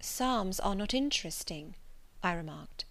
Psalms 0.00 0.58
are 0.58 0.74
not 0.74 0.92
interesting, 0.92 1.76
I 2.20 2.32
remarked. 2.32 2.84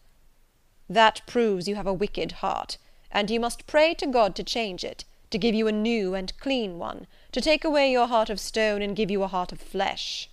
That 0.88 1.20
proves 1.28 1.68
you 1.68 1.76
have 1.76 1.86
a 1.86 1.92
wicked 1.92 2.32
heart, 2.44 2.78
and 3.12 3.30
you 3.30 3.42
must 3.42 3.68
pray 3.68 3.94
to 3.96 4.08
God 4.08 4.38
to 4.38 4.44
change 4.46 4.86
it 4.86 5.04
to 5.30 5.38
give 5.38 5.54
you 5.54 5.68
a 5.68 5.74
new 5.74 6.16
and 6.16 6.32
clean 6.40 6.80
one, 6.80 7.08
to 7.34 7.42
take 7.42 7.66
away 7.66 7.92
your 7.92 8.08
heart 8.08 8.30
of 8.30 8.40
stone 8.40 8.82
and 8.82 8.96
give 8.96 9.12
you 9.12 9.22
a 9.22 9.28
heart 9.28 9.52
of 9.52 9.60
flesh." 9.60 10.30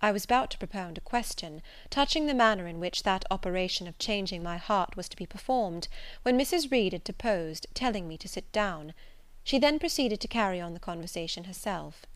I 0.00 0.12
was 0.12 0.24
about 0.24 0.52
to 0.52 0.58
propound 0.58 0.96
a 0.96 1.00
question, 1.00 1.60
touching 1.90 2.26
the 2.26 2.34
manner 2.34 2.68
in 2.68 2.78
which 2.78 3.02
that 3.02 3.24
operation 3.32 3.88
of 3.88 3.98
changing 3.98 4.44
my 4.44 4.58
heart 4.58 4.96
was 4.96 5.08
to 5.08 5.16
be 5.16 5.26
performed, 5.26 5.88
when 6.22 6.38
Mrs. 6.38 6.70
Reed 6.70 6.94
interposed, 6.94 7.66
telling 7.74 8.06
me 8.06 8.16
to 8.18 8.28
sit 8.28 8.52
down. 8.52 8.94
She 9.44 9.58
then 9.58 9.78
proceeded 9.78 10.20
to 10.22 10.28
carry 10.28 10.58
on 10.58 10.72
the 10.72 10.80
conversation 10.80 11.44
herself. 11.44 12.06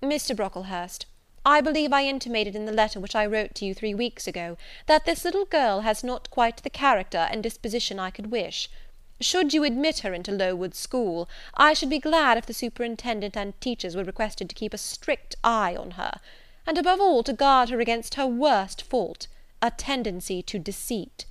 "Mr. 0.00 0.34
Brocklehurst, 0.34 1.06
I 1.44 1.60
believe 1.60 1.92
I 1.92 2.06
intimated 2.06 2.54
in 2.54 2.66
the 2.66 2.72
letter 2.72 3.00
which 3.00 3.16
I 3.16 3.26
wrote 3.26 3.54
to 3.56 3.64
you 3.64 3.74
three 3.74 3.94
weeks 3.94 4.28
ago, 4.28 4.56
that 4.86 5.04
this 5.06 5.24
little 5.24 5.44
girl 5.44 5.80
has 5.80 6.04
not 6.04 6.30
quite 6.30 6.58
the 6.58 6.70
character 6.70 7.26
and 7.30 7.42
disposition 7.42 7.98
I 7.98 8.10
could 8.10 8.30
wish. 8.30 8.70
Should 9.20 9.52
you 9.52 9.64
admit 9.64 9.98
her 9.98 10.14
into 10.14 10.30
Lowood 10.30 10.74
school, 10.74 11.28
I 11.54 11.74
should 11.74 11.90
be 11.90 11.98
glad 11.98 12.38
if 12.38 12.46
the 12.46 12.54
superintendent 12.54 13.36
and 13.36 13.60
teachers 13.60 13.96
were 13.96 14.04
requested 14.04 14.48
to 14.48 14.54
keep 14.54 14.72
a 14.72 14.78
strict 14.78 15.34
eye 15.42 15.74
on 15.74 15.92
her; 15.92 16.20
and 16.64 16.78
above 16.78 17.00
all 17.00 17.24
to 17.24 17.32
guard 17.32 17.70
her 17.70 17.80
against 17.80 18.14
her 18.14 18.26
worst 18.26 18.82
fault, 18.82 19.26
a 19.60 19.70
tendency 19.72 20.42
to 20.42 20.58
deceit. 20.60 21.26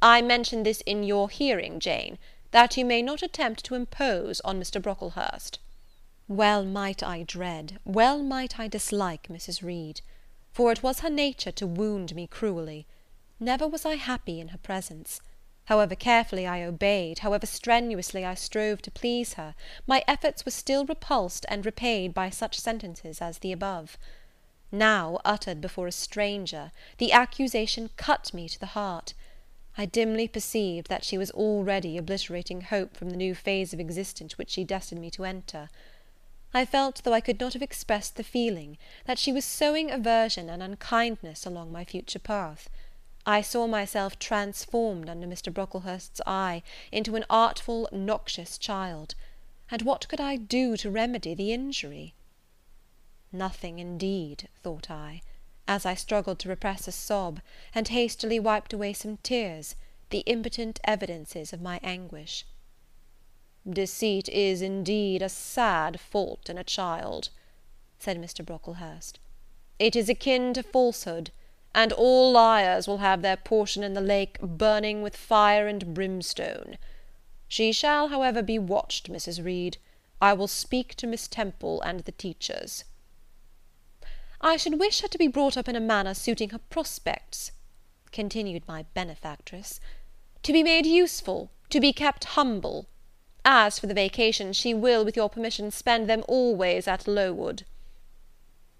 I 0.00 0.22
mention 0.22 0.62
this 0.62 0.80
in 0.82 1.02
your 1.02 1.28
hearing, 1.28 1.80
Jane, 1.80 2.18
that 2.52 2.76
you 2.76 2.84
may 2.84 3.02
not 3.02 3.22
attempt 3.22 3.64
to 3.64 3.74
impose 3.74 4.40
on 4.42 4.60
Mr. 4.60 4.80
Brocklehurst." 4.80 5.58
Well 6.28 6.64
might 6.64 7.02
I 7.02 7.24
dread, 7.24 7.80
well 7.84 8.22
might 8.22 8.58
I 8.58 8.68
dislike 8.68 9.28
Mrs. 9.28 9.62
Reed; 9.62 10.00
for 10.52 10.70
it 10.70 10.82
was 10.82 11.00
her 11.00 11.10
nature 11.10 11.52
to 11.52 11.66
wound 11.66 12.14
me 12.14 12.26
cruelly. 12.26 12.86
Never 13.40 13.66
was 13.66 13.84
I 13.84 13.96
happy 13.96 14.38
in 14.38 14.48
her 14.48 14.58
presence. 14.58 15.20
However 15.66 15.94
carefully 15.94 16.46
I 16.46 16.62
obeyed, 16.62 17.20
however 17.20 17.46
strenuously 17.46 18.24
I 18.24 18.34
strove 18.34 18.82
to 18.82 18.90
please 18.90 19.34
her, 19.34 19.54
my 19.86 20.04
efforts 20.06 20.44
were 20.44 20.50
still 20.50 20.84
repulsed 20.84 21.46
and 21.48 21.64
repaid 21.64 22.12
by 22.12 22.30
such 22.30 22.58
sentences 22.58 23.20
as 23.20 23.38
the 23.38 23.52
above. 23.52 23.96
Now, 24.70 25.20
uttered 25.24 25.60
before 25.60 25.86
a 25.86 25.92
stranger, 25.92 26.72
the 26.98 27.12
accusation 27.12 27.90
cut 27.96 28.32
me 28.34 28.48
to 28.48 28.58
the 28.60 28.74
heart. 28.76 29.14
I 29.78 29.86
dimly 29.86 30.28
perceived 30.28 30.88
that 30.88 31.04
she 31.04 31.16
was 31.16 31.30
already 31.30 31.96
obliterating 31.96 32.60
hope 32.60 32.96
from 32.96 33.10
the 33.10 33.16
new 33.16 33.34
phase 33.34 33.72
of 33.72 33.80
existence 33.80 34.36
which 34.36 34.50
she 34.50 34.64
destined 34.64 35.00
me 35.00 35.10
to 35.12 35.24
enter. 35.24 35.70
I 36.52 36.66
felt, 36.66 37.02
though 37.02 37.14
I 37.14 37.22
could 37.22 37.40
not 37.40 37.54
have 37.54 37.62
expressed 37.62 38.16
the 38.16 38.24
feeling, 38.24 38.76
that 39.06 39.18
she 39.18 39.32
was 39.32 39.44
sowing 39.44 39.90
aversion 39.90 40.50
and 40.50 40.62
unkindness 40.62 41.46
along 41.46 41.72
my 41.72 41.84
future 41.84 42.18
path. 42.18 42.68
I 43.24 43.40
saw 43.40 43.66
myself 43.66 44.18
transformed 44.18 45.08
under 45.08 45.26
Mr. 45.26 45.52
Brocklehurst's 45.52 46.20
eye 46.26 46.62
into 46.90 47.16
an 47.16 47.24
artful, 47.30 47.88
noxious 47.92 48.58
child; 48.58 49.14
and 49.70 49.82
what 49.82 50.08
could 50.08 50.20
I 50.20 50.36
do 50.36 50.76
to 50.76 50.90
remedy 50.90 51.34
the 51.34 51.52
injury? 51.52 52.14
Nothing, 53.32 53.78
indeed, 53.78 54.48
thought 54.62 54.90
I, 54.90 55.22
as 55.68 55.86
I 55.86 55.94
struggled 55.94 56.38
to 56.40 56.48
repress 56.48 56.88
a 56.88 56.92
sob, 56.92 57.40
and 57.74 57.88
hastily 57.88 58.40
wiped 58.40 58.72
away 58.72 58.92
some 58.92 59.18
tears, 59.18 59.76
the 60.10 60.20
impotent 60.20 60.80
evidences 60.84 61.52
of 61.52 61.62
my 61.62 61.80
anguish. 61.82 62.44
Deceit 63.68 64.28
is, 64.28 64.60
indeed, 64.60 65.22
a 65.22 65.28
sad 65.28 66.00
fault 66.00 66.50
in 66.50 66.58
a 66.58 66.64
child, 66.64 67.28
said 67.98 68.20
Mr. 68.20 68.44
Brocklehurst. 68.44 69.18
It 69.78 69.94
is 69.94 70.08
akin 70.08 70.52
to 70.54 70.62
falsehood, 70.62 71.30
and 71.74 71.92
all 71.92 72.32
liars 72.32 72.86
will 72.86 72.98
have 72.98 73.22
their 73.22 73.36
portion 73.36 73.82
in 73.82 73.94
the 73.94 74.00
lake 74.00 74.38
burning 74.40 75.00
with 75.00 75.16
fire 75.16 75.68
and 75.68 75.94
brimstone. 75.94 76.76
She 77.48 77.72
shall, 77.72 78.08
however, 78.08 78.42
be 78.42 78.58
watched, 78.58 79.10
Mrs. 79.10 79.44
Reed. 79.44 79.78
I 80.20 80.32
will 80.34 80.48
speak 80.48 80.94
to 80.96 81.06
Miss 81.06 81.28
Temple 81.28 81.80
and 81.82 82.00
the 82.00 82.12
teachers. 82.12 82.84
I 84.42 84.56
should 84.56 84.80
wish 84.80 85.02
her 85.02 85.08
to 85.08 85.18
be 85.18 85.28
brought 85.28 85.56
up 85.56 85.68
in 85.68 85.76
a 85.76 85.80
manner 85.80 86.14
suiting 86.14 86.50
her 86.50 86.58
prospects, 86.58 87.52
continued 88.10 88.66
my 88.66 88.86
benefactress, 88.92 89.80
to 90.42 90.52
be 90.52 90.64
made 90.64 90.84
useful, 90.84 91.52
to 91.70 91.78
be 91.78 91.92
kept 91.92 92.24
humble. 92.24 92.88
As 93.44 93.78
for 93.78 93.86
the 93.86 93.94
vacations, 93.94 94.56
she 94.56 94.74
will, 94.74 95.04
with 95.04 95.14
your 95.14 95.30
permission, 95.30 95.70
spend 95.70 96.08
them 96.08 96.24
always 96.26 96.88
at 96.88 97.06
Lowood. 97.06 97.62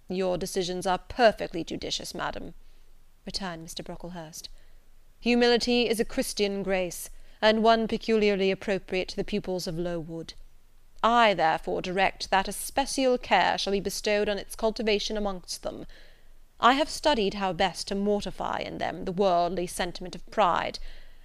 Your 0.09 0.37
decisions 0.37 0.85
are 0.85 0.99
perfectly 0.99 1.63
judicious, 1.63 2.13
madam, 2.13 2.55
returned 3.25 3.67
Mr. 3.67 3.85
Brocklehurst. 3.85 4.49
Humility 5.21 5.89
is 5.89 6.01
a 6.01 6.05
Christian 6.05 6.65
grace, 6.65 7.09
and 7.41 7.63
one 7.63 7.87
peculiarly 7.87 8.51
appropriate 8.51 9.09
to 9.09 9.17
the 9.17 9.25
pupils 9.25 9.69
of 9.69 9.79
Lowood. 9.79 10.35
I, 11.03 11.35
therefore, 11.35 11.83
direct 11.83 12.31
that 12.31 12.49
especial 12.49 13.19
care 13.19 13.59
shall 13.59 13.73
be 13.73 13.81
bestowed 13.81 14.29
on 14.29 14.39
its 14.39 14.55
cultivation 14.55 15.17
amongst 15.17 15.63
them. 15.63 15.87
I 16.61 16.75
have 16.75 16.89
studied 16.89 17.35
how 17.35 17.53
best 17.53 17.89
to 17.89 17.97
mortify 17.97 18.59
in 18.59 18.79
them 18.79 19.05
the 19.05 19.13
worldly 19.13 19.67
sentiment 19.67 20.15
of 20.15 20.31
pride, 20.31 20.79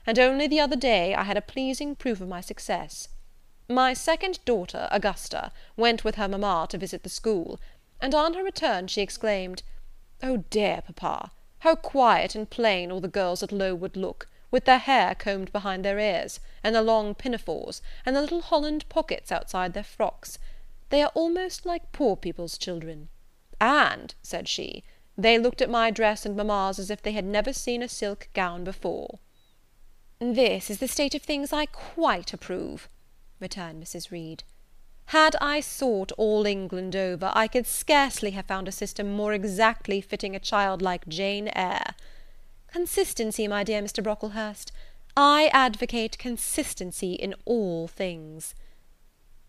and 0.06 0.18
only 0.18 0.48
the 0.48 0.60
other 0.60 0.76
day 0.76 1.13
I 1.13 1.24
had 1.24 1.38
a 1.38 1.42
pleasing 1.42 1.96
proof 1.96 2.22
of 2.22 2.28
my 2.28 2.42
success. 2.42 3.10
My 3.70 3.94
second 3.94 4.44
daughter, 4.46 4.88
Augusta, 4.92 5.52
went 5.76 6.04
with 6.04 6.16
her 6.16 6.28
mamma 6.28 6.66
to 6.70 6.78
visit 6.78 7.04
the 7.04 7.10
school, 7.10 7.60
and 8.02 8.16
on 8.16 8.34
her 8.34 8.44
return 8.44 8.88
she 8.88 9.02
exclaimed, 9.02 9.62
"Oh 10.24 10.38
dear 10.50 10.82
papa, 10.82 11.32
how 11.60 11.76
quiet 11.76 12.34
and 12.34 12.50
plain 12.50 12.92
all 12.92 13.02
the 13.02 13.08
girls 13.08 13.44
at 13.44 13.52
Lowood 13.52 13.96
look! 13.96 14.28
With 14.52 14.66
their 14.66 14.80
hair 14.80 15.16
combed 15.16 15.52
behind 15.52 15.84
their 15.84 16.00
ears, 16.00 16.40
and 16.64 16.74
their 16.74 16.82
long 16.82 17.14
pinafores, 17.14 17.82
and 18.06 18.16
the 18.16 18.22
little 18.22 18.42
holland 18.42 18.88
pockets 18.90 19.32
outside 19.32 19.74
their 19.74 19.84
frocks. 19.84 20.38
They 20.90 21.02
are 21.02 21.12
almost 21.14 21.66
like 21.66 21.92
poor 21.92 22.16
people's 22.16 22.58
children. 22.58 23.10
And, 23.60 24.14
said 24.22 24.48
she, 24.48 24.84
they 25.18 25.38
looked 25.38 25.62
at 25.62 25.70
my 25.70 25.92
dress 25.92 26.26
and 26.26 26.36
mamma's 26.36 26.80
as 26.80 26.90
if 26.92 27.02
they 27.02 27.14
had 27.14 27.26
never 27.26 27.52
seen 27.52 27.82
a 27.82 27.90
silk 27.90 28.30
gown 28.34 28.64
before. 28.64 29.20
This 30.20 30.70
is 30.70 30.80
the 30.80 30.88
state 30.88 31.16
of 31.16 31.24
things 31.24 31.52
I 31.52 31.66
quite 31.66 32.34
approve, 32.34 32.90
returned 33.40 33.84
Mrs. 33.84 34.12
Reed. 34.12 34.44
Had 35.12 35.36
I 35.40 35.62
sought 35.62 36.12
all 36.18 36.46
England 36.46 36.96
over, 36.96 37.32
I 37.34 37.48
could 37.48 37.66
scarcely 37.66 38.32
have 38.32 38.46
found 38.46 38.68
a 38.68 38.72
system 38.72 39.14
more 39.14 39.34
exactly 39.34 40.02
fitting 40.02 40.36
a 40.36 40.40
child 40.40 40.82
like 40.82 41.08
Jane 41.08 41.50
Eyre. 41.50 41.96
Consistency, 42.78 43.48
my 43.48 43.63
dear 43.63 43.82
Mr. 43.82 44.04
Brocklehurst. 44.04 44.72
I 45.16 45.50
advocate 45.52 46.20
consistency 46.20 47.13
in 47.13 47.34
all 47.44 47.88
things. 47.88 48.54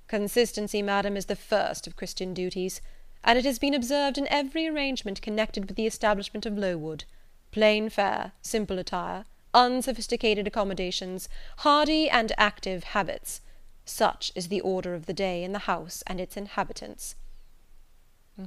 Consistency, 0.06 0.80
madam, 0.80 1.14
is 1.14 1.26
the 1.26 1.36
first 1.36 1.86
of 1.86 1.94
Christian 1.94 2.32
duties, 2.32 2.80
and 3.22 3.38
it 3.38 3.44
has 3.44 3.58
been 3.58 3.74
observed 3.74 4.16
in 4.16 4.26
every 4.28 4.66
arrangement 4.66 5.20
connected 5.20 5.66
with 5.66 5.76
the 5.76 5.86
establishment 5.86 6.46
of 6.46 6.56
Lowood. 6.56 7.04
Plain 7.50 7.90
fare, 7.90 8.32
simple 8.40 8.78
attire, 8.78 9.26
unsophisticated 9.52 10.46
accommodations, 10.46 11.28
hardy 11.58 12.08
and 12.08 12.32
active 12.38 12.82
habits. 12.82 13.42
Such 13.84 14.32
is 14.34 14.48
the 14.48 14.62
order 14.62 14.94
of 14.94 15.04
the 15.04 15.12
day 15.12 15.44
in 15.44 15.52
the 15.52 15.68
house 15.70 16.02
and 16.06 16.18
its 16.18 16.38
inhabitants. 16.38 17.14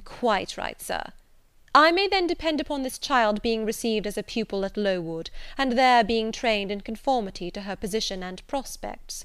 Quite 0.04 0.58
right, 0.58 0.82
Sir. 0.82 1.12
I 1.74 1.90
may 1.90 2.06
then 2.06 2.26
depend 2.26 2.60
upon 2.60 2.82
this 2.82 2.98
child 2.98 3.40
being 3.40 3.64
received 3.64 4.06
as 4.06 4.18
a 4.18 4.22
pupil 4.22 4.64
at 4.66 4.76
Lowood, 4.76 5.30
and 5.56 5.72
there 5.72 6.04
being 6.04 6.30
trained 6.30 6.70
in 6.70 6.82
conformity 6.82 7.50
to 7.50 7.62
her 7.62 7.76
position 7.76 8.22
and 8.22 8.46
prospects. 8.46 9.24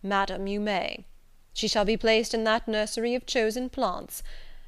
Madam, 0.00 0.46
you 0.46 0.60
may. 0.60 1.06
She 1.52 1.66
shall 1.66 1.84
be 1.84 1.96
placed 1.96 2.34
in 2.34 2.44
that 2.44 2.68
nursery 2.68 3.16
of 3.16 3.26
chosen 3.26 3.68
plants, 3.68 4.22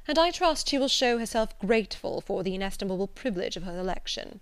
and 0.09 0.19
I 0.19 0.31
trust 0.31 0.67
she 0.67 0.77
will 0.77 0.89
show 0.89 1.19
herself 1.19 1.57
grateful 1.59 2.19
for 2.19 2.43
the 2.43 2.55
inestimable 2.55 3.07
privilege 3.07 3.55
of 3.55 3.63
her 3.63 3.79
election. 3.79 4.41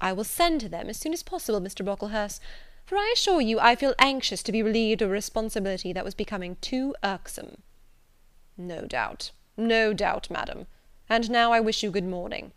I 0.00 0.12
will 0.12 0.24
send 0.24 0.62
to 0.62 0.68
them 0.68 0.88
as 0.88 0.96
soon 0.96 1.12
as 1.12 1.22
possible, 1.22 1.60
Mr. 1.60 1.84
Brocklehurst, 1.84 2.40
for 2.84 2.96
I 2.96 3.12
assure 3.14 3.40
you 3.40 3.60
I 3.60 3.76
feel 3.76 3.94
anxious 4.00 4.42
to 4.42 4.50
be 4.50 4.64
relieved 4.64 5.00
of 5.00 5.10
a 5.10 5.12
responsibility 5.12 5.92
that 5.92 6.04
was 6.04 6.14
becoming 6.14 6.56
too 6.60 6.96
irksome. 7.04 7.58
No 8.56 8.86
doubt, 8.86 9.30
no 9.56 9.92
doubt, 9.92 10.28
madam 10.28 10.66
and 11.10 11.28
now 11.28 11.52
I 11.52 11.58
wish 11.58 11.82
you 11.82 11.90
good 11.90 12.06
morning. 12.06 12.52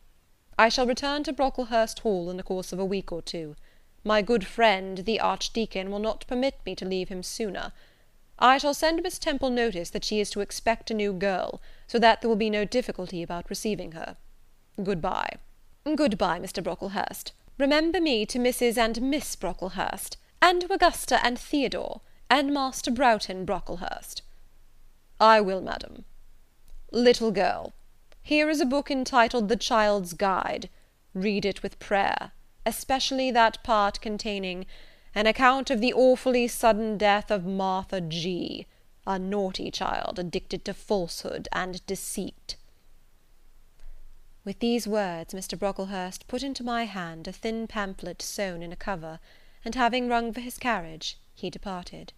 I 0.59 0.69
shall 0.69 0.85
return 0.85 1.23
to 1.23 1.33
Brocklehurst 1.33 1.99
Hall 2.01 2.29
in 2.29 2.37
the 2.37 2.43
course 2.43 2.71
of 2.71 2.77
a 2.77 2.85
week 2.85 3.11
or 3.11 3.23
two. 3.23 3.55
My 4.03 4.21
good 4.21 4.45
friend, 4.45 4.99
the 4.99 5.19
Archdeacon, 5.19 5.89
will 5.89 5.97
not 5.97 6.27
permit 6.27 6.59
me 6.63 6.75
to 6.75 6.85
leave 6.85 7.09
him 7.09 7.23
sooner. 7.23 7.73
I 8.37 8.59
shall 8.59 8.75
send 8.75 9.01
Miss 9.01 9.17
Temple 9.17 9.49
notice 9.49 9.89
that 9.89 10.05
she 10.05 10.19
is 10.19 10.29
to 10.29 10.41
expect 10.41 10.91
a 10.91 10.93
new 10.93 11.13
girl, 11.13 11.61
so 11.87 11.97
that 11.97 12.21
there 12.21 12.29
will 12.29 12.35
be 12.35 12.51
no 12.51 12.63
difficulty 12.63 13.23
about 13.23 13.49
receiving 13.49 13.93
her. 13.93 14.17
Good-bye. 14.81 15.37
Good-bye, 15.83 16.39
Mr. 16.39 16.63
Brocklehurst. 16.63 17.31
Remember 17.57 17.99
me 17.99 18.23
to 18.27 18.37
Mrs. 18.37 18.77
and 18.77 19.01
Miss 19.01 19.35
Brocklehurst, 19.35 20.17
and 20.41 20.61
to 20.61 20.73
Augusta 20.73 21.25
and 21.25 21.39
Theodore, 21.39 22.01
and 22.29 22.53
Master 22.53 22.91
Broughton 22.91 23.45
Brocklehurst. 23.45 24.21
I 25.19 25.41
will, 25.41 25.61
madam. 25.61 26.05
Little 26.91 27.31
girl, 27.31 27.73
here 28.23 28.49
is 28.49 28.61
a 28.61 28.65
book 28.65 28.89
entitled 28.89 29.49
The 29.49 29.57
Child's 29.57 30.13
Guide. 30.13 30.69
Read 31.13 31.45
it 31.45 31.61
with 31.61 31.77
prayer, 31.77 32.31
especially 32.65 33.31
that 33.31 33.61
part 33.65 33.99
containing 33.99 34.65
an 35.13 35.27
account 35.27 35.69
of 35.69 35.81
the 35.81 35.93
awfully 35.93 36.47
sudden 36.47 36.97
death 36.97 37.29
of 37.29 37.45
Martha 37.45 37.99
G., 37.99 38.65
a 39.05 39.19
naughty 39.19 39.69
child 39.69 40.17
addicted 40.17 40.63
to 40.63 40.73
falsehood 40.73 41.49
and 41.51 41.85
deceit. 41.85 42.55
With 44.45 44.59
these 44.59 44.87
words, 44.87 45.33
Mr. 45.33 45.59
Brocklehurst 45.59 46.25
put 46.29 46.43
into 46.43 46.63
my 46.63 46.85
hand 46.85 47.27
a 47.27 47.33
thin 47.33 47.67
pamphlet 47.67 48.21
sewn 48.21 48.63
in 48.63 48.71
a 48.71 48.77
cover, 48.77 49.19
and 49.65 49.75
having 49.75 50.07
rung 50.07 50.31
for 50.31 50.39
his 50.39 50.57
carriage, 50.57 51.17
he 51.35 51.49
departed. 51.49 52.13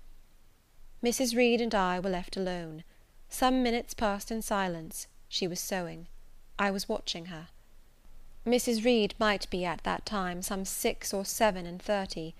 Mrs. 1.03 1.35
Reed 1.35 1.61
and 1.61 1.73
I 1.73 1.99
were 1.99 2.11
left 2.11 2.37
alone. 2.37 2.83
Some 3.27 3.63
minutes 3.63 3.95
passed 3.95 4.29
in 4.29 4.43
silence 4.43 5.07
she 5.35 5.49
was 5.49 5.59
sewing. 5.59 6.07
I 6.57 6.71
was 6.71 6.87
watching 6.87 7.25
her. 7.25 7.49
Mrs. 8.47 8.85
Reed 8.85 9.15
might 9.19 9.49
be 9.49 9.65
at 9.65 9.83
that 9.83 10.05
time 10.05 10.41
some 10.41 10.63
six 10.63 11.13
or 11.13 11.25
seven 11.25 11.65
and 11.65 11.81
thirty. 11.81 12.35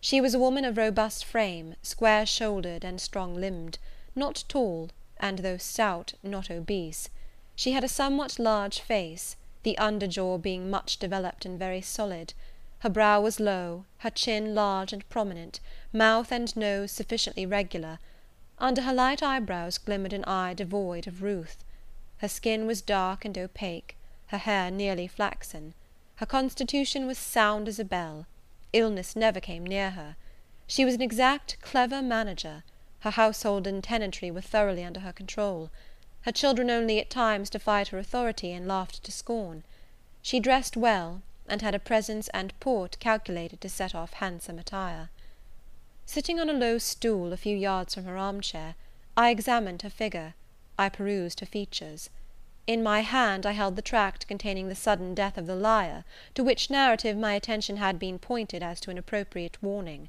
She 0.00 0.20
was 0.20 0.34
a 0.34 0.38
woman 0.40 0.64
of 0.64 0.76
robust 0.76 1.24
frame, 1.24 1.76
square 1.80 2.26
shouldered 2.26 2.84
and 2.84 3.00
strong 3.00 3.36
limbed, 3.36 3.78
not 4.16 4.42
tall, 4.48 4.90
and 5.18 5.38
though 5.38 5.58
stout, 5.58 6.14
not 6.24 6.50
obese. 6.50 7.08
She 7.54 7.70
had 7.70 7.84
a 7.84 7.88
somewhat 7.88 8.40
large 8.40 8.80
face, 8.80 9.36
the 9.62 9.78
under 9.78 10.08
jaw 10.08 10.36
being 10.36 10.68
much 10.68 10.96
developed 10.96 11.46
and 11.46 11.56
very 11.56 11.80
solid. 11.80 12.34
Her 12.80 12.90
brow 12.90 13.20
was 13.20 13.38
low, 13.38 13.84
her 13.98 14.10
chin 14.10 14.56
large 14.56 14.92
and 14.92 15.08
prominent, 15.08 15.60
mouth 15.92 16.32
and 16.32 16.56
nose 16.56 16.90
sufficiently 16.90 17.46
regular. 17.46 18.00
Under 18.58 18.82
her 18.82 18.92
light 18.92 19.22
eyebrows 19.22 19.78
glimmered 19.78 20.12
an 20.12 20.24
eye 20.24 20.54
devoid 20.54 21.06
of 21.06 21.22
ruth. 21.22 21.62
Her 22.20 22.28
skin 22.28 22.66
was 22.66 22.82
dark 22.82 23.24
and 23.24 23.36
opaque, 23.38 23.96
her 24.26 24.38
hair 24.38 24.70
nearly 24.70 25.06
flaxen. 25.06 25.72
Her 26.16 26.26
constitution 26.26 27.06
was 27.06 27.16
sound 27.16 27.66
as 27.66 27.78
a 27.78 27.84
bell. 27.84 28.26
Illness 28.74 29.16
never 29.16 29.40
came 29.40 29.64
near 29.64 29.90
her. 29.90 30.16
She 30.66 30.84
was 30.84 30.94
an 30.94 31.00
exact, 31.00 31.56
clever 31.62 32.02
manager. 32.02 32.62
Her 33.00 33.10
household 33.10 33.66
and 33.66 33.82
tenantry 33.82 34.30
were 34.30 34.42
thoroughly 34.42 34.84
under 34.84 35.00
her 35.00 35.14
control. 35.14 35.70
Her 36.22 36.32
children 36.32 36.68
only 36.68 37.00
at 37.00 37.08
times 37.08 37.48
defied 37.48 37.88
her 37.88 37.98
authority 37.98 38.52
and 38.52 38.68
laughed 38.68 39.02
to 39.04 39.12
scorn. 39.12 39.64
She 40.20 40.40
dressed 40.40 40.76
well, 40.76 41.22
and 41.48 41.62
had 41.62 41.74
a 41.74 41.78
presence 41.78 42.28
and 42.34 42.58
port 42.60 42.98
calculated 43.00 43.62
to 43.62 43.68
set 43.70 43.94
off 43.94 44.12
handsome 44.12 44.58
attire. 44.58 45.08
Sitting 46.04 46.38
on 46.38 46.50
a 46.50 46.52
low 46.52 46.76
stool, 46.76 47.32
a 47.32 47.38
few 47.38 47.56
yards 47.56 47.94
from 47.94 48.04
her 48.04 48.18
armchair, 48.18 48.74
I 49.16 49.30
examined 49.30 49.80
her 49.82 49.90
figure. 49.90 50.34
I 50.80 50.88
perused 50.88 51.40
her 51.40 51.46
features. 51.46 52.08
In 52.66 52.82
my 52.82 53.00
hand 53.00 53.44
I 53.44 53.52
held 53.52 53.76
the 53.76 53.82
tract 53.82 54.26
containing 54.26 54.68
the 54.68 54.74
sudden 54.74 55.14
death 55.14 55.36
of 55.36 55.46
the 55.46 55.54
liar, 55.54 56.06
to 56.32 56.42
which 56.42 56.70
narrative 56.70 57.18
my 57.18 57.34
attention 57.34 57.76
had 57.76 57.98
been 57.98 58.18
pointed 58.18 58.62
as 58.62 58.80
to 58.80 58.90
an 58.90 58.96
appropriate 58.96 59.62
warning. 59.62 60.08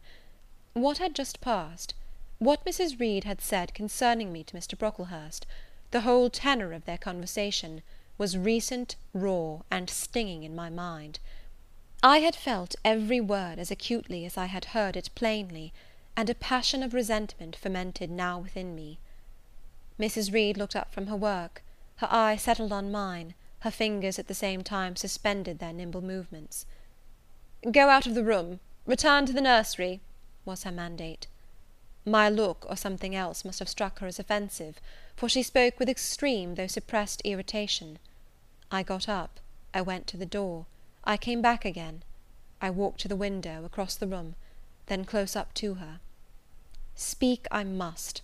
What 0.71 0.99
had 0.99 1.13
just 1.13 1.41
passed? 1.41 1.93
What 2.39 2.63
Mrs. 2.63 3.01
Reed 3.01 3.25
had 3.25 3.41
said 3.41 3.73
concerning 3.73 4.31
me 4.31 4.45
to 4.45 4.55
Mr. 4.55 4.77
Brocklehurst, 4.77 5.45
the 5.91 6.01
whole 6.07 6.29
tenor 6.29 6.71
of 6.71 6.85
their 6.85 6.97
conversation, 6.97 7.81
was 8.17 8.37
recent, 8.37 8.95
raw, 9.13 9.63
and 9.69 9.89
stinging 9.89 10.43
in 10.43 10.55
my 10.55 10.69
mind. 10.69 11.19
I 12.01 12.19
had 12.19 12.33
felt 12.33 12.77
every 12.85 13.19
word 13.19 13.59
as 13.59 13.71
acutely 13.71 14.23
as 14.23 14.37
I 14.37 14.45
had 14.45 14.71
heard 14.71 14.95
it 14.95 15.09
plainly, 15.15 15.73
and 16.15 16.29
a 16.29 16.33
passion 16.33 16.81
of 16.81 16.93
resentment 16.93 17.57
fermented 17.57 18.09
now 18.09 18.39
within 18.39 18.73
me. 18.73 18.99
Mrs. 19.99 20.31
Reed 20.31 20.57
looked 20.57 20.75
up 20.75 20.93
from 20.93 21.07
her 21.07 21.15
work; 21.15 21.63
her 21.97 22.07
eye 22.09 22.37
settled 22.37 22.71
on 22.71 22.91
mine, 22.91 23.33
her 23.59 23.71
fingers 23.71 24.17
at 24.17 24.27
the 24.27 24.33
same 24.33 24.63
time 24.63 24.95
suspended 24.95 25.59
their 25.59 25.73
nimble 25.73 26.01
movements. 26.01 26.65
"Go 27.69 27.89
out 27.89 28.07
of 28.07 28.15
the 28.15 28.23
room 28.23 28.59
return 28.85 29.25
to 29.25 29.33
the 29.33 29.41
nursery," 29.41 30.01
was 30.45 30.63
her 30.63 30.71
mandate. 30.71 31.27
My 32.05 32.29
look, 32.29 32.65
or 32.69 32.75
something 32.75 33.13
else, 33.15 33.45
must 33.45 33.59
have 33.59 33.69
struck 33.69 33.99
her 33.99 34.07
as 34.07 34.17
offensive, 34.17 34.79
for 35.15 35.29
she 35.29 35.43
spoke 35.43 35.77
with 35.77 35.89
extreme, 35.89 36.55
though 36.55 36.67
suppressed 36.67 37.21
irritation. 37.23 37.99
I 38.71 38.83
got 38.83 39.07
up, 39.07 39.39
I 39.73 39.81
went 39.81 40.07
to 40.07 40.17
the 40.17 40.25
door, 40.25 40.65
I 41.03 41.17
came 41.17 41.41
back 41.41 41.65
again, 41.65 42.03
I 42.61 42.69
walked 42.69 43.01
to 43.01 43.07
the 43.07 43.15
window, 43.15 43.65
across 43.65 43.95
the 43.95 44.07
room, 44.07 44.35
then 44.87 45.05
close 45.05 45.35
up 45.35 45.53
to 45.55 45.75
her. 45.75 45.99
Speak 46.95 47.45
I 47.51 47.63
must. 47.63 48.21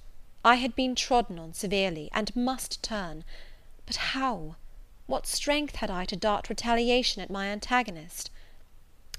I 0.47 0.55
had 0.55 0.75
been 0.75 0.95
trodden 0.95 1.37
on 1.39 1.51
severely, 1.51 2.09
and 2.13 2.33
must 2.33 2.81
turn; 2.81 3.25
but 3.85 3.97
how? 3.97 4.55
What 5.05 5.27
strength 5.27 5.75
had 5.75 5.91
I 5.91 6.05
to 6.05 6.15
dart 6.15 6.47
retaliation 6.47 7.21
at 7.21 7.29
my 7.29 7.47
antagonist? 7.47 8.31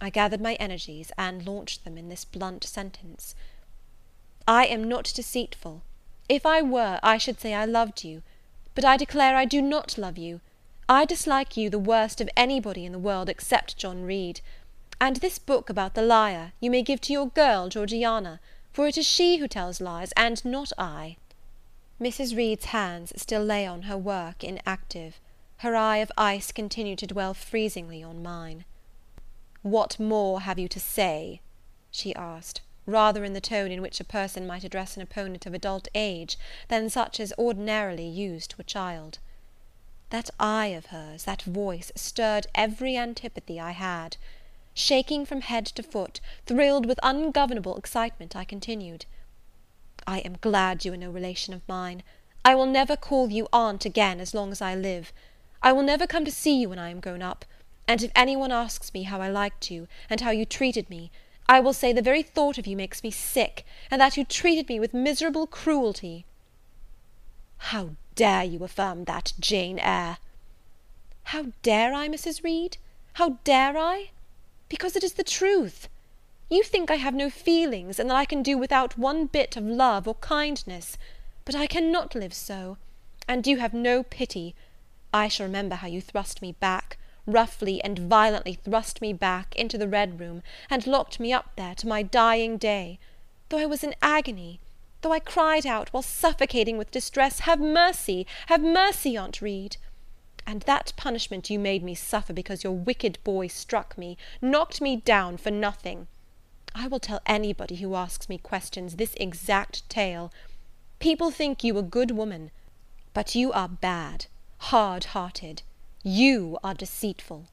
I 0.01 0.09
gathered 0.09 0.41
my 0.41 0.55
energies, 0.55 1.13
and 1.19 1.45
launched 1.47 1.85
them 1.85 1.99
in 1.99 2.09
this 2.09 2.25
blunt 2.25 2.65
sentence. 2.65 3.35
I 4.47 4.65
am 4.69 4.89
not 4.89 5.13
deceitful. 5.15 5.83
If 6.31 6.47
I 6.47 6.63
were, 6.63 6.99
I 7.03 7.19
should 7.19 7.39
say 7.39 7.53
I 7.53 7.67
loved 7.67 8.05
you; 8.05 8.23
but 8.75 8.87
I 8.87 8.97
declare 8.97 9.37
I 9.37 9.45
do 9.45 9.61
not 9.61 9.99
love 9.99 10.17
you. 10.17 10.41
I 10.89 11.05
dislike 11.05 11.59
you 11.59 11.69
the 11.69 11.79
worst 11.79 12.23
of 12.23 12.31
any 12.39 12.59
body 12.59 12.87
in 12.87 12.93
the 12.93 12.99
world 12.99 13.29
except 13.29 13.77
John 13.77 14.05
Reed; 14.07 14.41
and 14.99 15.17
this 15.17 15.39
book 15.39 15.69
about 15.69 15.93
the 15.93 16.01
liar 16.01 16.53
you 16.59 16.71
may 16.71 16.81
give 16.81 17.03
to 17.03 17.13
your 17.13 17.29
girl 17.29 17.69
Georgiana, 17.69 18.41
for 18.73 18.87
it 18.87 18.99
is 18.99 19.07
she 19.07 19.39
who 19.39 19.49
tells 19.49 19.81
lies, 19.81 20.13
and 20.17 20.45
not 20.45 20.73
I." 20.77 21.17
Mrs. 22.01 22.37
Reed's 22.37 22.67
hands 22.67 23.13
still 23.17 23.43
lay 23.43 23.67
on 23.67 23.83
her 23.83 23.97
work, 23.97 24.45
inactive; 24.45 25.21
her 25.59 25.75
eye 25.75 25.99
of 25.99 26.13
ice 26.17 26.53
continued 26.53 26.99
to 26.99 27.07
dwell 27.07 27.35
freezingly 27.35 28.03
on 28.03 28.23
mine. 28.23 28.65
"What 29.63 29.99
more 29.99 30.43
have 30.43 30.59
you 30.59 30.69
to 30.69 30.81
say?" 30.81 31.41
she 31.91 32.15
asked 32.15 32.61
rather 32.89 33.23
in 33.23 33.35
the 33.35 33.41
tone 33.41 33.71
in 33.71 33.83
which 33.83 34.01
a 34.01 34.05
person 34.05 34.47
might 34.47 34.65
address 34.65 34.97
an 34.97 35.03
opponent 35.03 35.45
of 35.45 35.53
adult 35.53 35.89
age, 35.95 36.39
than 36.69 36.89
such 36.89 37.21
as 37.21 37.35
ordinarily 37.39 38.07
used 38.07 38.51
to 38.51 38.61
a 38.61 38.65
child. 38.65 39.19
That 40.09 40.31
eye 40.41 40.69
of 40.69 40.87
hers, 40.87 41.25
that 41.25 41.43
voice, 41.43 41.93
stirred 41.95 42.47
every 42.55 42.97
antipathy 42.97 43.61
I 43.61 43.73
had. 43.73 44.17
Shaking 44.81 45.27
from 45.27 45.41
head 45.41 45.67
to 45.67 45.83
foot, 45.83 46.21
thrilled 46.47 46.87
with 46.87 47.01
ungovernable 47.03 47.77
excitement, 47.77 48.37
I 48.37 48.45
continued, 48.45 49.07
"I 50.07 50.21
am 50.21 50.39
glad 50.41 50.85
you 50.85 50.93
are 50.93 50.97
no 50.97 51.11
relation 51.11 51.53
of 51.53 51.67
mine. 51.67 52.05
I 52.45 52.55
will 52.55 52.65
never 52.65 52.97
call 52.97 53.29
you 53.29 53.49
aunt 53.53 53.85
again 53.85 54.21
as 54.21 54.35
long 54.35 54.53
as 54.53 54.63
I 54.63 54.77
live. 54.77 55.13
I 55.65 55.73
will 55.73 55.83
never 55.83 56.07
come 56.07 56.25
to 56.25 56.31
see 56.31 56.61
you 56.61 56.69
when 56.69 56.79
I 56.79 56.91
am 56.91 57.01
grown 57.01 57.23
up; 57.23 57.45
and 57.89 58.05
if 58.05 58.13
any 58.15 58.37
one 58.37 58.53
asks 58.53 58.95
me 58.95 59.03
how 59.03 59.21
I 59.21 59.29
liked 59.29 59.69
you, 59.69 59.89
and 60.09 60.21
how 60.21 60.31
you 60.31 60.45
treated 60.45 60.89
me, 60.89 61.11
I 61.49 61.59
will 61.59 61.73
say 61.73 61.93
the 61.93 62.01
very 62.01 62.23
thought 62.23 62.57
of 62.57 62.69
you 62.69 62.77
makes 62.77 63.03
me 63.03 63.11
sick, 63.11 63.67
and 63.91 64.01
that 64.01 64.17
you 64.17 64.25
treated 64.25 64.69
me 64.69 64.79
with 64.79 64.95
miserable 64.95 65.49
cruelty." 65.49 66.25
"How 67.57 67.97
dare 68.15 68.45
you 68.45 68.63
affirm 68.63 69.07
that, 69.07 69.33
Jane 69.41 69.81
Eyre?" 69.81 70.19
"How 71.25 71.47
dare 71.65 71.93
I, 71.93 72.09
Mrs. 72.09 72.45
Reed? 72.45 72.77
how 73.15 73.31
dare 73.43 73.77
I? 73.77 74.11
Because 74.69 74.97
it 74.97 75.05
is 75.05 75.15
the 75.15 75.25
truth. 75.25 75.89
You 76.51 76.63
think 76.63 76.91
I 76.91 76.97
have 76.97 77.15
no 77.15 77.31
feelings, 77.31 77.99
and 77.99 78.11
that 78.11 78.17
I 78.17 78.25
can 78.25 78.43
do 78.43 78.57
without 78.59 78.99
one 78.99 79.27
bit 79.27 79.57
of 79.57 79.65
love 79.65 80.09
or 80.09 80.15
kindness; 80.17 80.97
but 81.45 81.55
I 81.55 81.67
cannot 81.67 82.15
live 82.15 82.35
so; 82.35 82.79
and 83.27 83.47
you 83.47 83.59
have 83.59 83.75
no 83.75 84.03
pity. 84.03 84.55
I 85.13 85.29
shall 85.29 85.47
remember 85.47 85.77
how 85.77 85.89
you 85.89 86.01
thrust 86.01 86.43
me 86.43 86.53
back 86.53 86.99
roughly 87.29 87.83
and 87.85 87.99
violently 87.99 88.55
thrust 88.55 89.03
me 89.03 89.13
back 89.13 89.55
into 89.55 89.77
the 89.77 89.89
red 89.89 90.19
room, 90.19 90.43
and 90.71 90.87
locked 90.87 91.21
me 91.21 91.33
up 91.33 91.51
there, 91.57 91.75
to 91.75 91.87
my 91.87 92.03
dying 92.03 92.57
day; 92.57 92.99
though 93.51 93.59
I 93.59 93.67
was 93.67 93.85
in 93.85 93.95
agony; 94.01 94.61
though 95.03 95.13
I 95.13 95.21
cried 95.21 95.67
out, 95.67 95.93
while 95.93 96.03
suffocating 96.03 96.79
with 96.79 96.91
distress, 96.91 97.41
have 97.41 97.61
mercy, 97.61 98.27
have 98.47 98.63
mercy, 98.63 99.17
Aunt 99.17 99.43
Reed! 99.43 99.77
And 100.51 100.63
that 100.63 100.95
punishment 100.97 101.51
you 101.51 101.59
made 101.59 101.83
me 101.83 101.95
suffer 101.95 102.33
because 102.33 102.65
your 102.65 102.73
wicked 102.73 103.19
boy 103.23 103.49
struck 103.49 103.99
me, 103.99 104.17
knocked 104.41 104.81
me 104.81 104.97
down 104.97 105.37
for 105.37 105.51
nothing. 105.51 106.07
I 106.75 106.89
will 106.89 107.01
tell 107.01 107.21
anybody 107.27 107.77
who 107.77 107.95
asks 107.95 108.31
me 108.31 108.39
questions 108.39 108.97
this 108.97 109.13
exact 109.21 109.87
tale. 109.91 110.33
People 111.01 111.31
think 111.31 111.63
you 111.63 111.77
a 111.77 111.83
good 111.83 112.13
woman, 112.13 112.51
but 113.13 113.35
you 113.35 113.53
are 113.53 113.69
bad, 113.69 114.25
hard 114.57 115.05
hearted. 115.13 115.61
You 116.03 116.59
are 116.65 116.73
deceitful." 116.73 117.49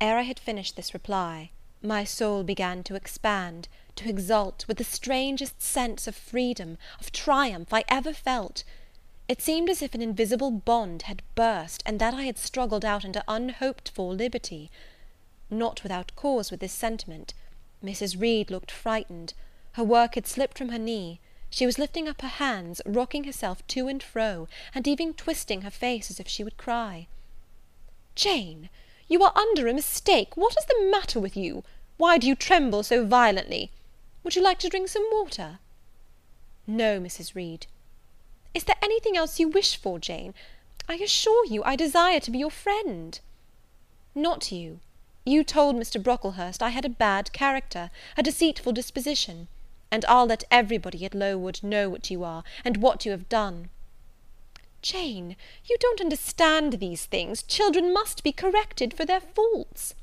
Ere 0.00 0.20
I 0.20 0.22
had 0.22 0.40
finished 0.40 0.76
this 0.76 0.94
reply, 0.94 1.50
my 1.82 2.04
soul 2.04 2.42
began 2.44 2.82
to 2.84 2.94
expand, 2.94 3.68
to 3.96 4.08
exult, 4.08 4.66
with 4.66 4.78
the 4.78 4.84
strangest 4.84 5.60
sense 5.60 6.06
of 6.06 6.16
freedom, 6.16 6.78
of 6.98 7.12
triumph, 7.12 7.74
I 7.74 7.84
ever 7.88 8.14
felt. 8.14 8.64
It 9.30 9.40
seemed 9.40 9.70
as 9.70 9.80
if 9.80 9.94
an 9.94 10.02
invisible 10.02 10.50
bond 10.50 11.02
had 11.02 11.22
burst, 11.36 11.84
and 11.86 12.00
that 12.00 12.14
I 12.14 12.24
had 12.24 12.36
struggled 12.36 12.84
out 12.84 13.04
into 13.04 13.22
unhoped 13.28 13.88
for 13.88 14.12
liberty. 14.12 14.72
Not 15.48 15.84
without 15.84 16.10
cause 16.16 16.50
with 16.50 16.58
this 16.58 16.72
sentiment. 16.72 17.32
Mrs. 17.80 18.20
Reed 18.20 18.50
looked 18.50 18.72
frightened; 18.72 19.34
her 19.74 19.84
work 19.84 20.16
had 20.16 20.26
slipped 20.26 20.58
from 20.58 20.70
her 20.70 20.80
knee; 20.80 21.20
she 21.48 21.64
was 21.64 21.78
lifting 21.78 22.08
up 22.08 22.22
her 22.22 22.26
hands, 22.42 22.82
rocking 22.84 23.22
herself 23.22 23.64
to 23.68 23.86
and 23.86 24.02
fro, 24.02 24.48
and 24.74 24.88
even 24.88 25.14
twisting 25.14 25.62
her 25.62 25.70
face 25.70 26.10
as 26.10 26.18
if 26.18 26.26
she 26.26 26.42
would 26.42 26.56
cry. 26.56 27.06
"Jane, 28.16 28.68
you 29.06 29.22
are 29.22 29.38
under 29.38 29.68
a 29.68 29.72
mistake. 29.72 30.36
What 30.36 30.56
is 30.58 30.64
the 30.64 30.90
matter 30.90 31.20
with 31.20 31.36
you? 31.36 31.62
Why 31.98 32.18
do 32.18 32.26
you 32.26 32.34
tremble 32.34 32.82
so 32.82 33.06
violently? 33.06 33.70
Would 34.24 34.34
you 34.34 34.42
like 34.42 34.58
to 34.58 34.68
drink 34.68 34.88
some 34.88 35.08
water?" 35.12 35.60
"No, 36.66 36.98
Mrs. 36.98 37.36
Reed." 37.36 37.68
"Is 38.52 38.64
there 38.64 38.76
anything 38.82 39.16
else 39.16 39.38
you 39.38 39.48
wish 39.48 39.76
for, 39.76 40.00
Jane? 40.00 40.34
I 40.88 40.94
assure 40.94 41.46
you, 41.46 41.62
I 41.62 41.76
desire 41.76 42.18
to 42.18 42.30
be 42.32 42.38
your 42.38 42.50
friend." 42.50 43.20
"Not 44.12 44.50
you. 44.50 44.80
You 45.24 45.44
told 45.44 45.76
Mr. 45.76 46.02
Brocklehurst 46.02 46.60
I 46.60 46.70
had 46.70 46.84
a 46.84 46.88
bad 46.88 47.32
character, 47.32 47.90
a 48.16 48.22
deceitful 48.24 48.72
disposition; 48.72 49.46
and 49.92 50.04
I'll 50.06 50.26
let 50.26 50.42
everybody 50.50 51.04
at 51.04 51.14
Lowood 51.14 51.62
know 51.62 51.88
what 51.88 52.10
you 52.10 52.24
are, 52.24 52.42
and 52.64 52.78
what 52.78 53.04
you 53.04 53.12
have 53.12 53.28
done. 53.28 53.70
Jane, 54.82 55.36
you 55.66 55.76
don't 55.78 56.00
understand 56.00 56.74
these 56.74 57.06
things. 57.06 57.44
Children 57.44 57.92
must 57.92 58.24
be 58.24 58.32
corrected 58.32 58.94
for 58.94 59.04
their 59.04 59.20
faults." 59.20 59.94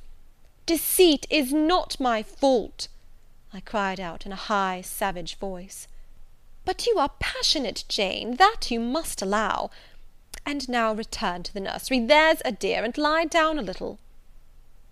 "Deceit 0.65 1.25
is 1.29 1.51
not 1.51 1.99
my 1.99 2.23
fault," 2.23 2.87
I 3.51 3.59
cried 3.59 3.99
out 3.99 4.25
in 4.25 4.31
a 4.31 4.37
high, 4.37 4.81
savage 4.81 5.35
voice. 5.35 5.87
"But 6.67 6.85
you 6.85 6.99
are 6.99 7.13
passionate, 7.21 7.85
Jane, 7.87 8.35
that 8.35 8.69
you 8.69 8.81
must 8.81 9.21
allow. 9.21 9.71
And 10.45 10.67
now 10.67 10.91
return 10.91 11.41
to 11.43 11.53
the 11.53 11.61
nursery, 11.61 11.97
there's 11.97 12.41
a 12.43 12.51
dear, 12.51 12.83
and 12.83 12.97
lie 12.97 13.23
down 13.23 13.57
a 13.57 13.61
little." 13.61 13.99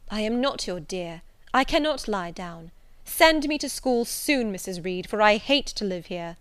"I 0.09 0.21
am 0.21 0.39
not 0.39 0.67
your 0.67 0.79
dear; 0.79 1.21
I 1.53 1.65
cannot 1.65 2.07
lie 2.07 2.31
down. 2.31 2.71
Send 3.03 3.49
me 3.49 3.57
to 3.57 3.67
school 3.67 4.05
soon, 4.05 4.53
Mrs. 4.53 4.85
Reed, 4.85 5.09
for 5.09 5.21
I 5.21 5.35
hate 5.35 5.65
to 5.65 5.83
live 5.83 6.05
here. 6.05 6.38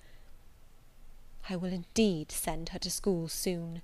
I 1.50 1.56
will 1.56 1.72
indeed 1.72 2.30
send 2.30 2.68
her 2.68 2.78
to 2.78 2.88
school 2.88 3.26
soon," 3.26 3.82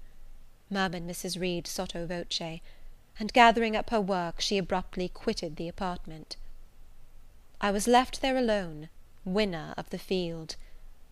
murmured 0.70 1.02
Mrs. 1.02 1.40
Reed 1.40 1.66
sotto 1.66 2.06
voce; 2.06 2.60
and, 3.18 3.32
gathering 3.32 3.74
up 3.74 3.90
her 3.90 4.00
work, 4.00 4.40
she 4.40 4.56
abruptly 4.56 5.08
quitted 5.08 5.56
the 5.56 5.66
apartment. 5.66 6.36
I 7.60 7.72
was 7.72 7.88
left 7.88 8.20
there 8.20 8.36
alone, 8.36 8.88
winner 9.24 9.74
of 9.76 9.90
the 9.90 9.98
field. 9.98 10.54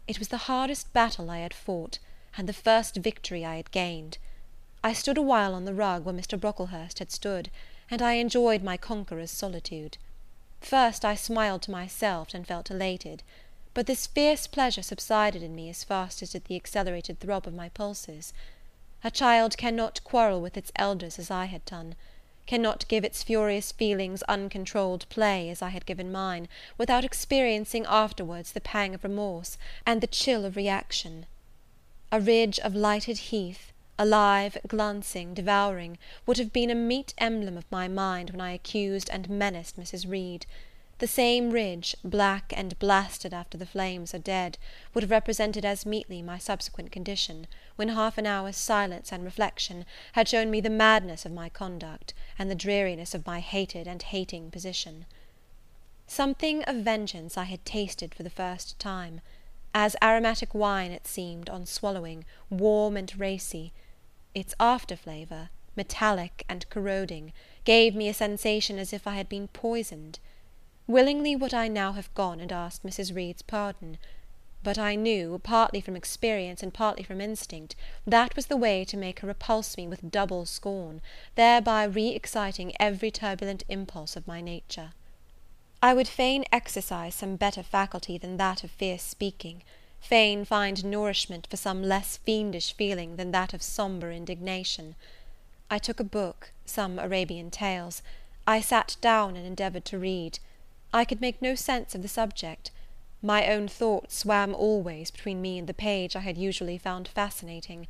It 0.09 0.19
was 0.19 0.29
the 0.29 0.49
hardest 0.49 0.93
battle 0.93 1.31
I 1.31 1.39
had 1.39 1.55
fought, 1.55 2.01
and 2.37 2.49
the 2.49 2.53
first 2.53 2.97
victory 2.97 3.45
I 3.45 3.57
had 3.57 3.71
gained. 3.71 4.19
I 4.83 4.93
stood 4.93 5.19
a 5.19 5.23
while 5.23 5.55
on 5.55 5.65
the 5.65 5.75
rug 5.75 6.05
where 6.05 6.15
Mr. 6.15 6.41
Brocklehurst 6.41 6.99
had 6.99 7.13
stood, 7.13 7.51
and 7.89 8.03
I 8.03 8.15
enjoyed 8.15 8.65
my 8.65 8.77
conqueror's 8.77 9.31
solitude. 9.31 9.97
First 10.61 11.05
I 11.05 11.15
smiled 11.15 11.63
to 11.63 11.71
myself, 11.71 12.35
and 12.35 12.45
felt 12.45 12.69
elated 12.69 13.23
but 13.79 13.87
this 13.87 14.09
fierce 14.09 14.49
pleasure 14.49 14.83
subsided 14.83 15.41
in 15.41 15.55
me 15.55 15.69
as 15.69 15.85
fast 15.85 16.21
as 16.21 16.31
did 16.31 16.47
the 16.47 16.57
accelerated 16.57 17.21
throb 17.21 17.47
of 17.47 17.55
my 17.55 17.69
pulses. 17.69 18.33
A 19.05 19.11
child 19.13 19.57
cannot 19.57 20.03
quarrel 20.03 20.41
with 20.41 20.57
its 20.57 20.73
elders 20.75 21.17
as 21.17 21.31
I 21.31 21.45
had 21.45 21.65
done, 21.65 21.95
cannot 22.49 22.89
give 22.89 23.05
its 23.05 23.23
furious 23.23 23.73
feelings 23.73 24.23
uncontrolled 24.23 25.05
play, 25.11 25.51
as 25.51 25.61
I 25.61 25.69
had 25.69 25.85
given 25.85 26.11
mine, 26.11 26.49
without 26.79 27.05
experiencing 27.05 27.85
afterwards 27.87 28.53
the 28.53 28.61
pang 28.61 28.95
of 28.95 29.05
remorse, 29.05 29.59
and 29.85 30.01
the 30.01 30.07
chill 30.07 30.47
of 30.47 30.57
reaction. 30.57 31.27
A 32.11 32.19
ridge 32.19 32.59
of 32.61 32.75
lighted 32.75 33.19
heath, 33.19 33.71
alive, 33.99 34.57
glancing, 34.67 35.35
devouring, 35.35 35.99
would 36.25 36.39
have 36.39 36.51
been 36.51 36.71
a 36.71 36.75
meet 36.75 37.13
emblem 37.19 37.59
of 37.59 37.71
my 37.71 37.87
mind 37.87 38.31
when 38.31 38.41
I 38.41 38.53
accused 38.53 39.11
and 39.11 39.29
menaced 39.29 39.79
Mrs. 39.79 40.09
Reed. 40.11 40.47
The 41.01 41.07
same 41.07 41.51
ridge, 41.51 41.95
black 42.03 42.55
and 42.57 42.79
blasted 42.79 43.35
after 43.35 43.59
the 43.59 43.67
flames 43.67 44.15
are 44.15 44.19
dead, 44.19 44.57
would 44.95 45.05
have 45.05 45.11
represented 45.11 45.67
as 45.67 45.85
meetly 45.85 46.23
my 46.23 46.39
subsequent 46.39 46.93
condition, 46.93 47.47
when 47.79 47.91
half 47.91 48.19
an 48.19 48.27
hour's 48.27 48.57
silence 48.57 49.13
and 49.13 49.23
reflection 49.25 49.87
had 50.15 50.27
shown 50.27 50.51
me 50.51 50.61
the 50.61 50.69
madness 50.69 51.25
of 51.25 51.31
my 51.31 51.49
conduct, 51.49 52.13
and 52.37 52.51
the 52.51 52.55
dreariness 52.57 53.15
of 53.15 53.25
my 53.25 53.39
hated 53.39 53.87
and 53.87 54.03
hating 54.03 54.51
position. 54.51 55.07
Something 56.09 56.65
of 56.65 56.75
vengeance 56.83 57.39
I 57.39 57.45
had 57.45 57.65
tasted 57.65 58.17
for 58.17 58.25
the 58.25 58.31
first 58.31 58.81
time; 58.81 59.21
as 59.73 59.95
aromatic 60.03 60.55
wine 60.55 60.91
it 60.91 61.07
seemed, 61.07 61.49
on 61.49 61.67
swallowing, 61.67 62.25
warm 62.51 62.97
and 62.97 63.17
racy; 63.17 63.73
its 64.35 64.57
after 64.59 64.97
flavour, 64.97 65.49
metallic 65.77 66.45
and 66.49 66.69
corroding, 66.71 67.33
gave 67.63 67.95
me 67.95 68.09
a 68.09 68.13
sensation 68.15 68.81
as 68.81 68.93
if 68.93 69.07
I 69.07 69.15
had 69.15 69.29
been 69.29 69.47
poisoned. 69.47 70.19
Willingly 70.89 71.37
would 71.37 71.55
I 71.55 71.69
now 71.69 71.93
have 71.93 72.13
gone 72.15 72.41
and 72.41 72.51
asked 72.51 72.83
Mrs. 72.85 73.15
Reed's 73.15 73.43
pardon; 73.43 73.99
but 74.69 74.77
I 74.77 74.97
knew, 74.97 75.41
partly 75.43 75.81
from 75.81 75.97
experience 75.97 76.63
and 76.63 76.75
partly 76.75 77.03
from 77.03 77.23
instinct, 77.23 77.75
that 78.07 78.37
was 78.37 78.49
the 78.49 78.57
way 78.59 78.85
to 78.85 78.99
make 78.99 79.21
her 79.21 79.27
repulse 79.27 79.79
me 79.79 79.89
with 79.89 80.11
double 80.11 80.45
scorn, 80.45 81.01
thereby 81.37 81.85
re 81.85 82.09
exciting 82.09 82.75
every 82.79 83.11
turbulent 83.11 83.65
impulse 83.71 84.15
of 84.15 84.27
my 84.27 84.43
nature. 84.43 84.91
I 85.83 85.95
would 85.95 86.07
fain 86.07 86.45
exercise 86.53 87.15
some 87.15 87.37
better 87.37 87.63
faculty 87.63 88.19
than 88.19 88.37
that 88.37 88.63
of 88.63 88.71
fierce 88.71 89.03
speaking, 89.03 89.63
fain 90.01 90.45
find 90.45 90.85
nourishment 90.85 91.47
for 91.49 91.57
some 91.57 91.83
less 91.83 92.19
fiendish 92.19 92.75
feeling 92.75 93.17
than 93.17 93.31
that 93.31 93.55
of 93.55 93.63
sombre 93.63 94.15
indignation. 94.15 94.97
I 95.71 95.79
took 95.79 95.99
a 95.99 96.05
book, 96.05 96.53
some 96.67 96.99
Arabian 96.99 97.51
tales; 97.51 98.03
I 98.47 98.61
sat 98.61 98.99
down 99.01 99.35
and 99.35 99.47
endeavoured 99.47 99.87
to 99.87 99.99
read. 99.99 100.41
I 100.93 101.07
could 101.07 101.23
make 101.23 101.41
no 101.41 101.55
sense 101.55 101.95
of 101.95 102.03
the 102.03 102.07
subject. 102.07 102.71
My 103.23 103.49
own 103.49 103.67
thoughts 103.67 104.17
swam 104.17 104.55
always 104.55 105.11
between 105.11 105.43
me 105.43 105.59
and 105.59 105.67
the 105.67 105.75
page 105.75 106.15
I 106.15 106.21
had 106.21 106.39
usually 106.39 106.79
found 106.79 107.09
fascinating. 107.09 107.89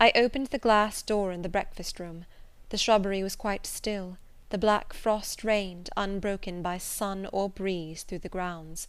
I 0.00 0.10
opened 0.16 0.48
the 0.48 0.58
glass 0.58 1.02
door 1.02 1.30
in 1.30 1.42
the 1.42 1.48
breakfast 1.48 2.00
room. 2.00 2.24
The 2.70 2.78
shrubbery 2.78 3.22
was 3.22 3.36
quite 3.36 3.64
still; 3.64 4.18
the 4.50 4.58
black 4.58 4.92
frost 4.92 5.44
reigned, 5.44 5.88
unbroken 5.96 6.62
by 6.62 6.78
sun 6.78 7.28
or 7.32 7.48
breeze, 7.48 8.02
through 8.02 8.18
the 8.18 8.28
grounds. 8.28 8.88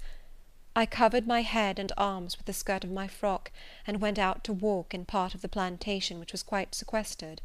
I 0.76 0.88
covered 0.88 1.28
my 1.28 1.42
head 1.44 1.78
and 1.78 1.92
arms 1.96 2.38
with 2.38 2.48
the 2.48 2.54
skirt 2.54 2.84
of 2.84 2.92
my 2.92 3.08
frock, 3.08 3.52
and 3.86 4.02
went 4.02 4.18
out 4.18 4.44
to 4.46 4.54
walk 4.54 4.96
in 4.96 5.06
part 5.06 5.36
of 5.36 5.42
the 5.42 5.50
plantation 5.50 6.20
which 6.20 6.32
was 6.32 6.42
quite 6.42 6.74
sequestered; 6.74 7.40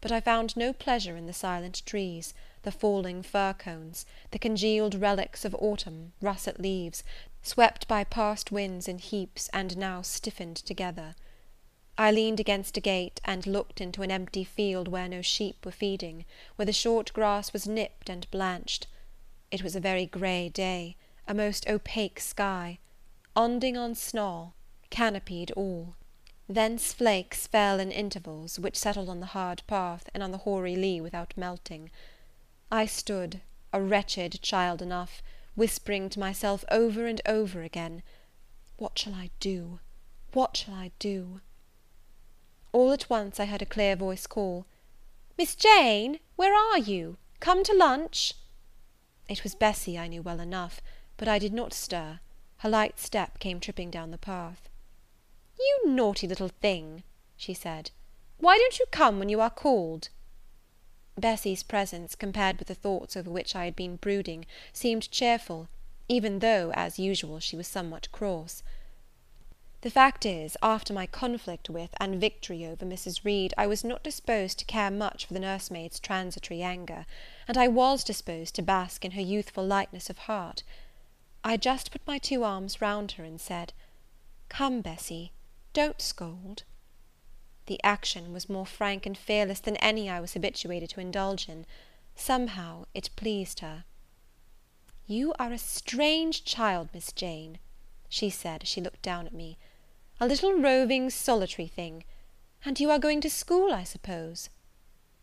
but 0.00 0.12
I 0.12 0.20
found 0.20 0.56
no 0.56 0.72
pleasure 0.72 1.16
in 1.16 1.26
the 1.26 1.32
silent 1.32 1.84
trees 1.84 2.32
the 2.62 2.72
falling 2.72 3.22
fir 3.22 3.54
cones, 3.54 4.06
the 4.30 4.38
congealed 4.38 4.94
relics 4.94 5.44
of 5.44 5.54
autumn, 5.56 6.12
russet 6.20 6.60
leaves, 6.60 7.02
swept 7.42 7.88
by 7.88 8.04
past 8.04 8.52
winds 8.52 8.86
in 8.86 8.98
heaps, 8.98 9.48
and 9.52 9.76
now 9.76 10.00
stiffened 10.00 10.56
together. 10.56 11.14
I 11.98 12.10
leaned 12.10 12.40
against 12.40 12.76
a 12.76 12.80
gate, 12.80 13.20
and 13.24 13.46
looked 13.46 13.80
into 13.80 14.02
an 14.02 14.10
empty 14.10 14.44
field 14.44 14.88
where 14.88 15.08
no 15.08 15.22
sheep 15.22 15.66
were 15.66 15.72
feeding, 15.72 16.24
where 16.56 16.66
the 16.66 16.72
short 16.72 17.12
grass 17.12 17.52
was 17.52 17.66
nipped 17.66 18.08
and 18.08 18.30
blanched. 18.30 18.86
It 19.50 19.62
was 19.62 19.76
a 19.76 19.80
very 19.80 20.06
grey 20.06 20.48
day, 20.48 20.96
a 21.26 21.34
most 21.34 21.68
opaque 21.68 22.20
sky; 22.20 22.78
onding 23.36 23.76
on 23.76 23.94
snaw, 23.94 24.52
canopied 24.90 25.50
all. 25.52 25.96
Thence 26.48 26.92
flakes 26.92 27.46
fell 27.46 27.80
in 27.80 27.90
intervals, 27.90 28.58
which 28.58 28.76
settled 28.76 29.08
on 29.08 29.20
the 29.20 29.26
hard 29.26 29.62
path, 29.66 30.08
and 30.14 30.22
on 30.22 30.30
the 30.30 30.38
hoary 30.38 30.76
lea 30.76 31.00
without 31.00 31.36
melting. 31.36 31.90
I 32.70 32.86
stood, 32.86 33.40
a 33.72 33.80
wretched 33.80 34.40
child 34.42 34.80
enough, 34.80 35.22
whispering 35.54 36.08
to 36.08 36.18
myself 36.18 36.64
over 36.70 37.06
and 37.06 37.20
over 37.26 37.62
again, 37.62 38.02
"What 38.78 38.98
shall 38.98 39.14
I 39.14 39.30
do? 39.40 39.80
what 40.32 40.56
shall 40.56 40.74
I 40.74 40.92
do?" 40.98 41.40
All 42.72 42.90
at 42.92 43.10
once 43.10 43.38
I 43.38 43.44
heard 43.44 43.60
a 43.62 43.66
clear 43.66 43.94
voice 43.96 44.26
call, 44.26 44.66
"Miss 45.36 45.54
Jane, 45.54 46.20
where 46.36 46.54
are 46.54 46.78
you? 46.78 47.18
Come 47.40 47.62
to 47.64 47.74
lunch." 47.74 48.34
It 49.28 49.42
was 49.42 49.54
Bessie, 49.54 49.98
I 49.98 50.08
knew 50.08 50.22
well 50.22 50.40
enough; 50.40 50.80
but 51.16 51.28
I 51.28 51.38
did 51.38 51.52
not 51.52 51.72
stir; 51.74 52.20
her 52.58 52.68
light 52.70 52.98
step 52.98 53.38
came 53.38 53.60
tripping 53.60 53.90
down 53.90 54.10
the 54.10 54.18
path. 54.18 54.68
"You 55.58 55.82
naughty 55.86 56.26
little 56.26 56.48
thing," 56.48 57.02
she 57.36 57.52
said, 57.52 57.90
"why 58.38 58.56
don't 58.56 58.78
you 58.78 58.86
come 58.90 59.18
when 59.18 59.28
you 59.28 59.40
are 59.40 59.50
called?" 59.50 60.08
Bessie's 61.18 61.62
presence, 61.62 62.14
compared 62.14 62.58
with 62.58 62.68
the 62.68 62.74
thoughts 62.74 63.16
over 63.16 63.30
which 63.30 63.54
I 63.54 63.66
had 63.66 63.76
been 63.76 63.96
brooding, 63.96 64.46
seemed 64.72 65.10
cheerful, 65.10 65.68
even 66.08 66.38
though, 66.38 66.72
as 66.74 66.98
usual, 66.98 67.38
she 67.38 67.56
was 67.56 67.66
somewhat 67.66 68.10
cross. 68.12 68.62
The 69.82 69.90
fact 69.90 70.24
is, 70.24 70.56
after 70.62 70.92
my 70.94 71.06
conflict 71.06 71.68
with, 71.68 71.90
and 71.98 72.20
victory 72.20 72.64
over, 72.64 72.86
Mrs. 72.86 73.24
Reed, 73.24 73.52
I 73.58 73.66
was 73.66 73.82
not 73.82 74.04
disposed 74.04 74.58
to 74.60 74.64
care 74.64 74.92
much 74.92 75.26
for 75.26 75.34
the 75.34 75.40
nursemaid's 75.40 75.98
transitory 75.98 76.62
anger, 76.62 77.04
and 77.48 77.58
I 77.58 77.66
was 77.66 78.04
disposed 78.04 78.54
to 78.54 78.62
bask 78.62 79.04
in 79.04 79.10
her 79.12 79.20
youthful 79.20 79.66
lightness 79.66 80.08
of 80.08 80.18
heart. 80.18 80.62
I 81.42 81.56
just 81.56 81.90
put 81.90 82.06
my 82.06 82.18
two 82.18 82.44
arms 82.44 82.80
round 82.80 83.12
her, 83.12 83.24
and 83.24 83.40
said, 83.40 83.72
"Come, 84.48 84.82
Bessie, 84.82 85.32
don't 85.72 86.00
scold." 86.00 86.62
The 87.72 87.82
action 87.82 88.34
was 88.34 88.50
more 88.50 88.66
frank 88.66 89.06
and 89.06 89.16
fearless 89.16 89.58
than 89.58 89.76
any 89.78 90.06
I 90.10 90.20
was 90.20 90.34
habituated 90.34 90.90
to 90.90 91.00
indulge 91.00 91.48
in. 91.48 91.64
Somehow 92.14 92.84
it 92.92 93.08
pleased 93.16 93.60
her. 93.60 93.86
"You 95.06 95.32
are 95.38 95.52
a 95.52 95.56
strange 95.56 96.44
child, 96.44 96.90
Miss 96.92 97.12
Jane," 97.12 97.58
she 98.10 98.28
said, 98.28 98.64
as 98.64 98.68
she 98.68 98.82
looked 98.82 99.00
down 99.00 99.26
at 99.26 99.32
me; 99.32 99.56
"a 100.20 100.26
little 100.26 100.52
roving, 100.52 101.08
solitary 101.08 101.66
thing; 101.66 102.04
and 102.62 102.78
you 102.78 102.90
are 102.90 102.98
going 102.98 103.22
to 103.22 103.30
school, 103.30 103.72
I 103.72 103.84
suppose?" 103.84 104.50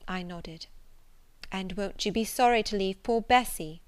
I 0.07 0.23
nodded. 0.23 0.65
"And 1.51 1.73
won't 1.73 2.03
you 2.03 2.11
be 2.11 2.25
sorry 2.25 2.63
to 2.63 2.75
leave 2.75 3.03
poor 3.03 3.21
Bessie?" 3.21 3.83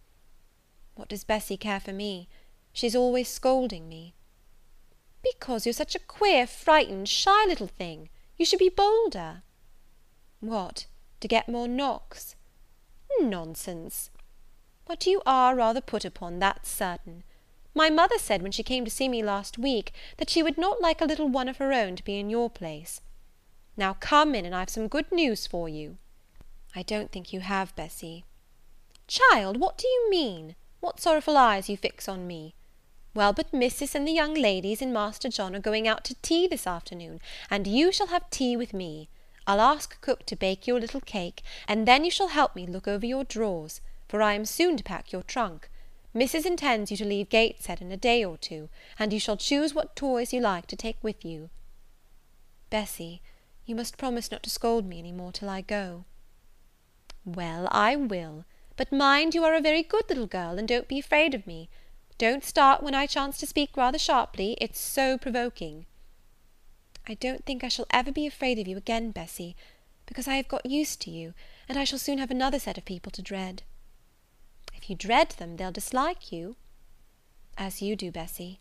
"What 0.94 1.10
does 1.10 1.24
Bessie 1.24 1.58
care 1.58 1.80
for 1.80 1.94
me? 1.94 2.30
She's 2.74 2.96
always 2.96 3.28
scolding 3.28 3.90
me." 3.90 4.14
"Because 5.24 5.66
you're 5.66 5.74
such 5.74 5.96
a 5.96 6.00
queer, 6.00 6.46
frightened, 6.46 7.10
shy 7.10 7.44
little 7.48 7.66
thing. 7.66 8.12
You 8.38 8.46
should 8.46 8.60
be 8.60 8.70
bolder." 8.70 9.44
"What, 10.40 10.88
to 11.20 11.28
get 11.28 11.50
more 11.50 11.68
knocks?" 11.68 12.36
"Nonsense! 13.20 14.10
But 14.86 15.06
you 15.06 15.22
are 15.26 15.56
rather 15.56 15.82
put 15.82 16.06
upon, 16.06 16.40
that's 16.40 16.70
certain. 16.70 17.24
My 17.74 17.90
mother 17.90 18.18
said, 18.18 18.42
when 18.42 18.52
she 18.52 18.64
came 18.64 18.84
to 18.84 18.92
see 18.92 19.08
me 19.08 19.24
last 19.24 19.58
week, 19.58 19.94
that 20.18 20.30
she 20.30 20.44
would 20.44 20.58
not 20.58 20.82
like 20.82 21.00
a 21.00 21.06
little 21.06 21.30
one 21.30 21.48
of 21.48 21.58
her 21.58 21.72
own 21.72 21.96
to 21.96 22.04
be 22.04 22.20
in 22.20 22.30
your 22.30 22.50
place. 22.50 23.02
Now 23.78 23.94
come 23.94 24.36
in, 24.36 24.46
and 24.46 24.54
I've 24.54 24.70
some 24.70 24.88
good 24.88 25.12
news 25.12 25.48
for 25.48 25.70
you." 25.70 25.98
"I 26.76 26.84
don't 26.84 27.12
think 27.12 27.32
you 27.32 27.40
have, 27.42 27.76
Bessie." 27.76 28.26
"Child, 29.08 29.60
what 29.60 29.78
do 29.78 29.88
you 29.88 30.10
mean? 30.10 30.56
What 30.80 31.00
sorrowful 31.00 31.38
eyes 31.38 31.70
you 31.70 31.78
fix 31.78 32.10
on 32.10 32.28
me! 32.28 32.56
Well, 33.14 33.34
but 33.34 33.52
Missis 33.52 33.94
and 33.94 34.08
the 34.08 34.14
young 34.14 34.34
ladies 34.34 34.82
and 34.82 34.94
Master 34.94 35.28
John 35.28 35.54
are 35.54 35.60
going 35.60 35.86
out 35.86 36.06
to 36.06 36.16
tea 36.22 36.48
this 36.48 36.66
afternoon, 36.66 37.20
and 37.50 37.68
you 37.68 37.92
shall 37.92 38.08
have 38.08 38.30
tea 38.30 38.56
with 38.56 38.74
me. 38.74 39.10
I'll 39.46 39.60
ask 39.60 40.00
cook 40.00 40.26
to 40.28 40.36
bake 40.38 40.66
you 40.66 40.78
a 40.78 40.80
little 40.80 41.02
cake, 41.02 41.44
and 41.68 41.86
then 41.86 42.06
you 42.06 42.12
shall 42.12 42.30
help 42.30 42.56
me 42.56 42.66
look 42.66 42.88
over 42.88 43.06
your 43.06 43.26
drawers, 43.26 43.82
for 44.08 44.22
I 44.22 44.34
am 44.34 44.46
soon 44.46 44.78
to 44.78 44.84
pack 44.84 45.12
your 45.12 45.24
trunk. 45.24 45.70
Missis 46.14 46.46
intends 46.46 46.90
you 46.90 46.96
to 46.98 47.06
leave 47.06 47.28
Gateshead 47.28 47.82
in 47.82 47.92
a 47.92 47.98
day 47.98 48.24
or 48.24 48.38
two, 48.38 48.70
and 48.98 49.12
you 49.12 49.20
shall 49.20 49.36
choose 49.36 49.74
what 49.74 49.96
toys 49.96 50.32
you 50.32 50.40
like 50.40 50.68
to 50.68 50.78
take 50.78 51.04
with 51.04 51.26
you." 51.26 51.50
"Bessie, 52.70 53.22
you 53.66 53.76
must 53.76 53.98
promise 53.98 54.32
not 54.32 54.44
to 54.44 54.50
scold 54.50 54.86
me 54.86 55.00
any 55.00 55.12
more 55.12 55.34
till 55.34 55.50
I 55.50 55.60
go." 55.60 56.06
"Well, 57.26 57.68
I 57.72 57.98
will; 57.98 58.46
but 58.78 58.94
mind 58.94 59.36
you 59.36 59.44
are 59.44 59.54
a 59.54 59.60
very 59.60 59.84
good 59.84 60.08
little 60.08 60.28
girl, 60.28 60.58
and 60.58 60.66
don't 60.66 60.88
be 60.88 61.00
afraid 61.00 61.34
of 61.34 61.46
me. 61.46 61.70
Don't 62.22 62.44
start 62.44 62.84
when 62.84 62.94
I 62.94 63.08
chance 63.08 63.40
to 63.40 63.48
speak 63.48 63.76
rather 63.76 63.98
sharply, 63.98 64.56
it's 64.62 64.80
so 64.80 65.18
provoking." 65.18 65.88
"I 67.08 67.16
don't 67.16 67.44
think 67.48 67.64
I 67.64 67.68
shall 67.68 67.88
ever 67.90 68.12
be 68.12 68.28
afraid 68.28 68.60
of 68.60 68.68
you 68.68 68.78
again, 68.78 69.10
Bessie, 69.10 69.56
because 70.06 70.28
I 70.28 70.36
have 70.36 70.48
got 70.48 70.64
used 70.64 71.02
to 71.02 71.10
you, 71.10 71.34
and 71.68 71.80
I 71.80 71.84
shall 71.84 71.98
soon 71.98 72.20
have 72.20 72.30
another 72.30 72.60
set 72.60 72.78
of 72.78 72.86
people 72.86 73.12
to 73.14 73.24
dread." 73.24 73.64
"If 74.76 74.88
you 74.88 74.96
dread 74.96 75.30
them, 75.32 75.58
they'll 75.58 75.72
dislike 75.72 76.32
you." 76.32 76.58
"As 77.58 77.82
you 77.82 77.96
do, 77.96 78.12
Bessie." 78.12 78.60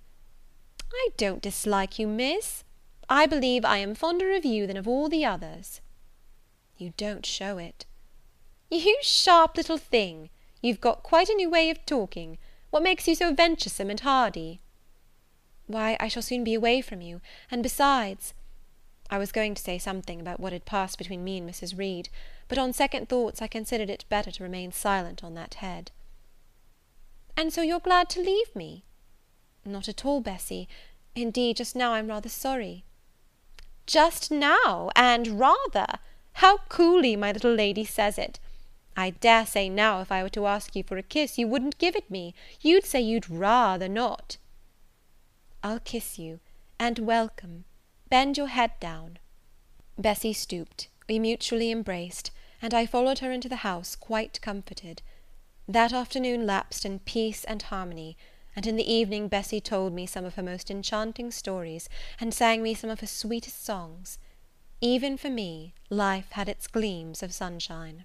"I 0.90 1.10
don't 1.18 1.42
dislike 1.42 1.98
you, 1.98 2.06
Miss. 2.06 2.64
I 3.10 3.26
believe 3.26 3.66
I 3.66 3.76
am 3.76 3.94
fonder 3.94 4.32
of 4.32 4.46
you 4.46 4.66
than 4.66 4.78
of 4.78 4.88
all 4.88 5.10
the 5.10 5.26
others." 5.26 5.82
"You 6.78 6.94
don't 6.96 7.26
show 7.26 7.58
it." 7.58 7.84
You 8.70 8.96
sharp 9.02 9.58
little 9.58 9.76
thing! 9.76 10.30
You've 10.62 10.80
got 10.80 11.02
quite 11.02 11.28
a 11.28 11.34
new 11.34 11.50
way 11.50 11.68
of 11.68 11.84
talking. 11.84 12.38
What 12.70 12.82
makes 12.82 13.08
you 13.08 13.14
so 13.14 13.34
venturesome 13.34 13.90
and 13.90 14.00
hardy?" 14.00 14.60
"Why, 15.66 15.96
I 16.00 16.08
shall 16.08 16.22
soon 16.22 16.44
be 16.44 16.54
away 16.54 16.80
from 16.80 17.00
you; 17.00 17.20
and 17.50 17.62
besides 17.62 18.32
I 19.10 19.18
was 19.18 19.32
going 19.32 19.54
to 19.56 19.62
say 19.62 19.76
something 19.76 20.20
about 20.20 20.38
what 20.38 20.52
had 20.52 20.64
passed 20.64 20.96
between 20.96 21.24
me 21.24 21.38
and 21.38 21.50
Mrs. 21.50 21.76
Reed, 21.76 22.08
but 22.46 22.58
on 22.58 22.72
second 22.72 23.08
thoughts 23.08 23.42
I 23.42 23.48
considered 23.48 23.90
it 23.90 24.04
better 24.08 24.30
to 24.30 24.42
remain 24.44 24.70
silent 24.70 25.24
on 25.24 25.34
that 25.34 25.54
head. 25.54 25.90
"And 27.36 27.52
so 27.52 27.60
you're 27.60 27.80
glad 27.80 28.08
to 28.10 28.22
leave 28.22 28.54
me?" 28.54 28.84
"Not 29.64 29.88
at 29.88 30.04
all, 30.04 30.20
Bessie; 30.20 30.68
indeed, 31.16 31.56
just 31.56 31.74
now 31.74 31.94
I'm 31.94 32.06
rather 32.06 32.28
sorry." 32.28 32.84
"Just 33.86 34.30
now, 34.30 34.90
and 34.94 35.40
rather! 35.40 35.98
How 36.34 36.58
coolly 36.68 37.16
my 37.16 37.32
little 37.32 37.52
lady 37.52 37.84
says 37.84 38.16
it! 38.16 38.38
I 38.96 39.10
dare 39.10 39.46
say 39.46 39.68
now, 39.68 40.00
if 40.00 40.10
I 40.10 40.22
were 40.22 40.28
to 40.30 40.46
ask 40.46 40.74
you 40.74 40.82
for 40.82 40.98
a 40.98 41.02
kiss, 41.02 41.38
you 41.38 41.46
wouldn't 41.46 41.78
give 41.78 41.94
it 41.94 42.10
me; 42.10 42.34
you'd 42.60 42.84
say 42.84 43.00
you'd 43.00 43.30
rather 43.30 43.88
not." 43.88 44.36
"I'll 45.62 45.80
kiss 45.80 46.18
you, 46.18 46.40
and 46.78 46.98
welcome. 46.98 47.64
Bend 48.08 48.36
your 48.36 48.48
head 48.48 48.72
down." 48.80 49.18
Bessie 49.96 50.32
stooped, 50.32 50.88
we 51.08 51.18
mutually 51.18 51.70
embraced, 51.70 52.30
and 52.60 52.74
I 52.74 52.84
followed 52.86 53.20
her 53.20 53.30
into 53.30 53.48
the 53.48 53.56
house 53.56 53.94
quite 53.94 54.40
comforted. 54.40 55.02
That 55.68 55.92
afternoon 55.92 56.46
lapsed 56.46 56.84
in 56.84 56.98
peace 56.98 57.44
and 57.44 57.62
harmony, 57.62 58.16
and 58.56 58.66
in 58.66 58.76
the 58.76 58.92
evening 58.92 59.28
Bessie 59.28 59.60
told 59.60 59.92
me 59.92 60.04
some 60.06 60.24
of 60.24 60.34
her 60.34 60.42
most 60.42 60.70
enchanting 60.70 61.30
stories, 61.30 61.88
and 62.18 62.34
sang 62.34 62.62
me 62.62 62.74
some 62.74 62.90
of 62.90 63.00
her 63.00 63.06
sweetest 63.06 63.64
songs. 63.64 64.18
Even 64.80 65.16
for 65.16 65.30
me, 65.30 65.74
life 65.90 66.32
had 66.32 66.48
its 66.48 66.66
gleams 66.66 67.22
of 67.22 67.32
sunshine. 67.32 68.04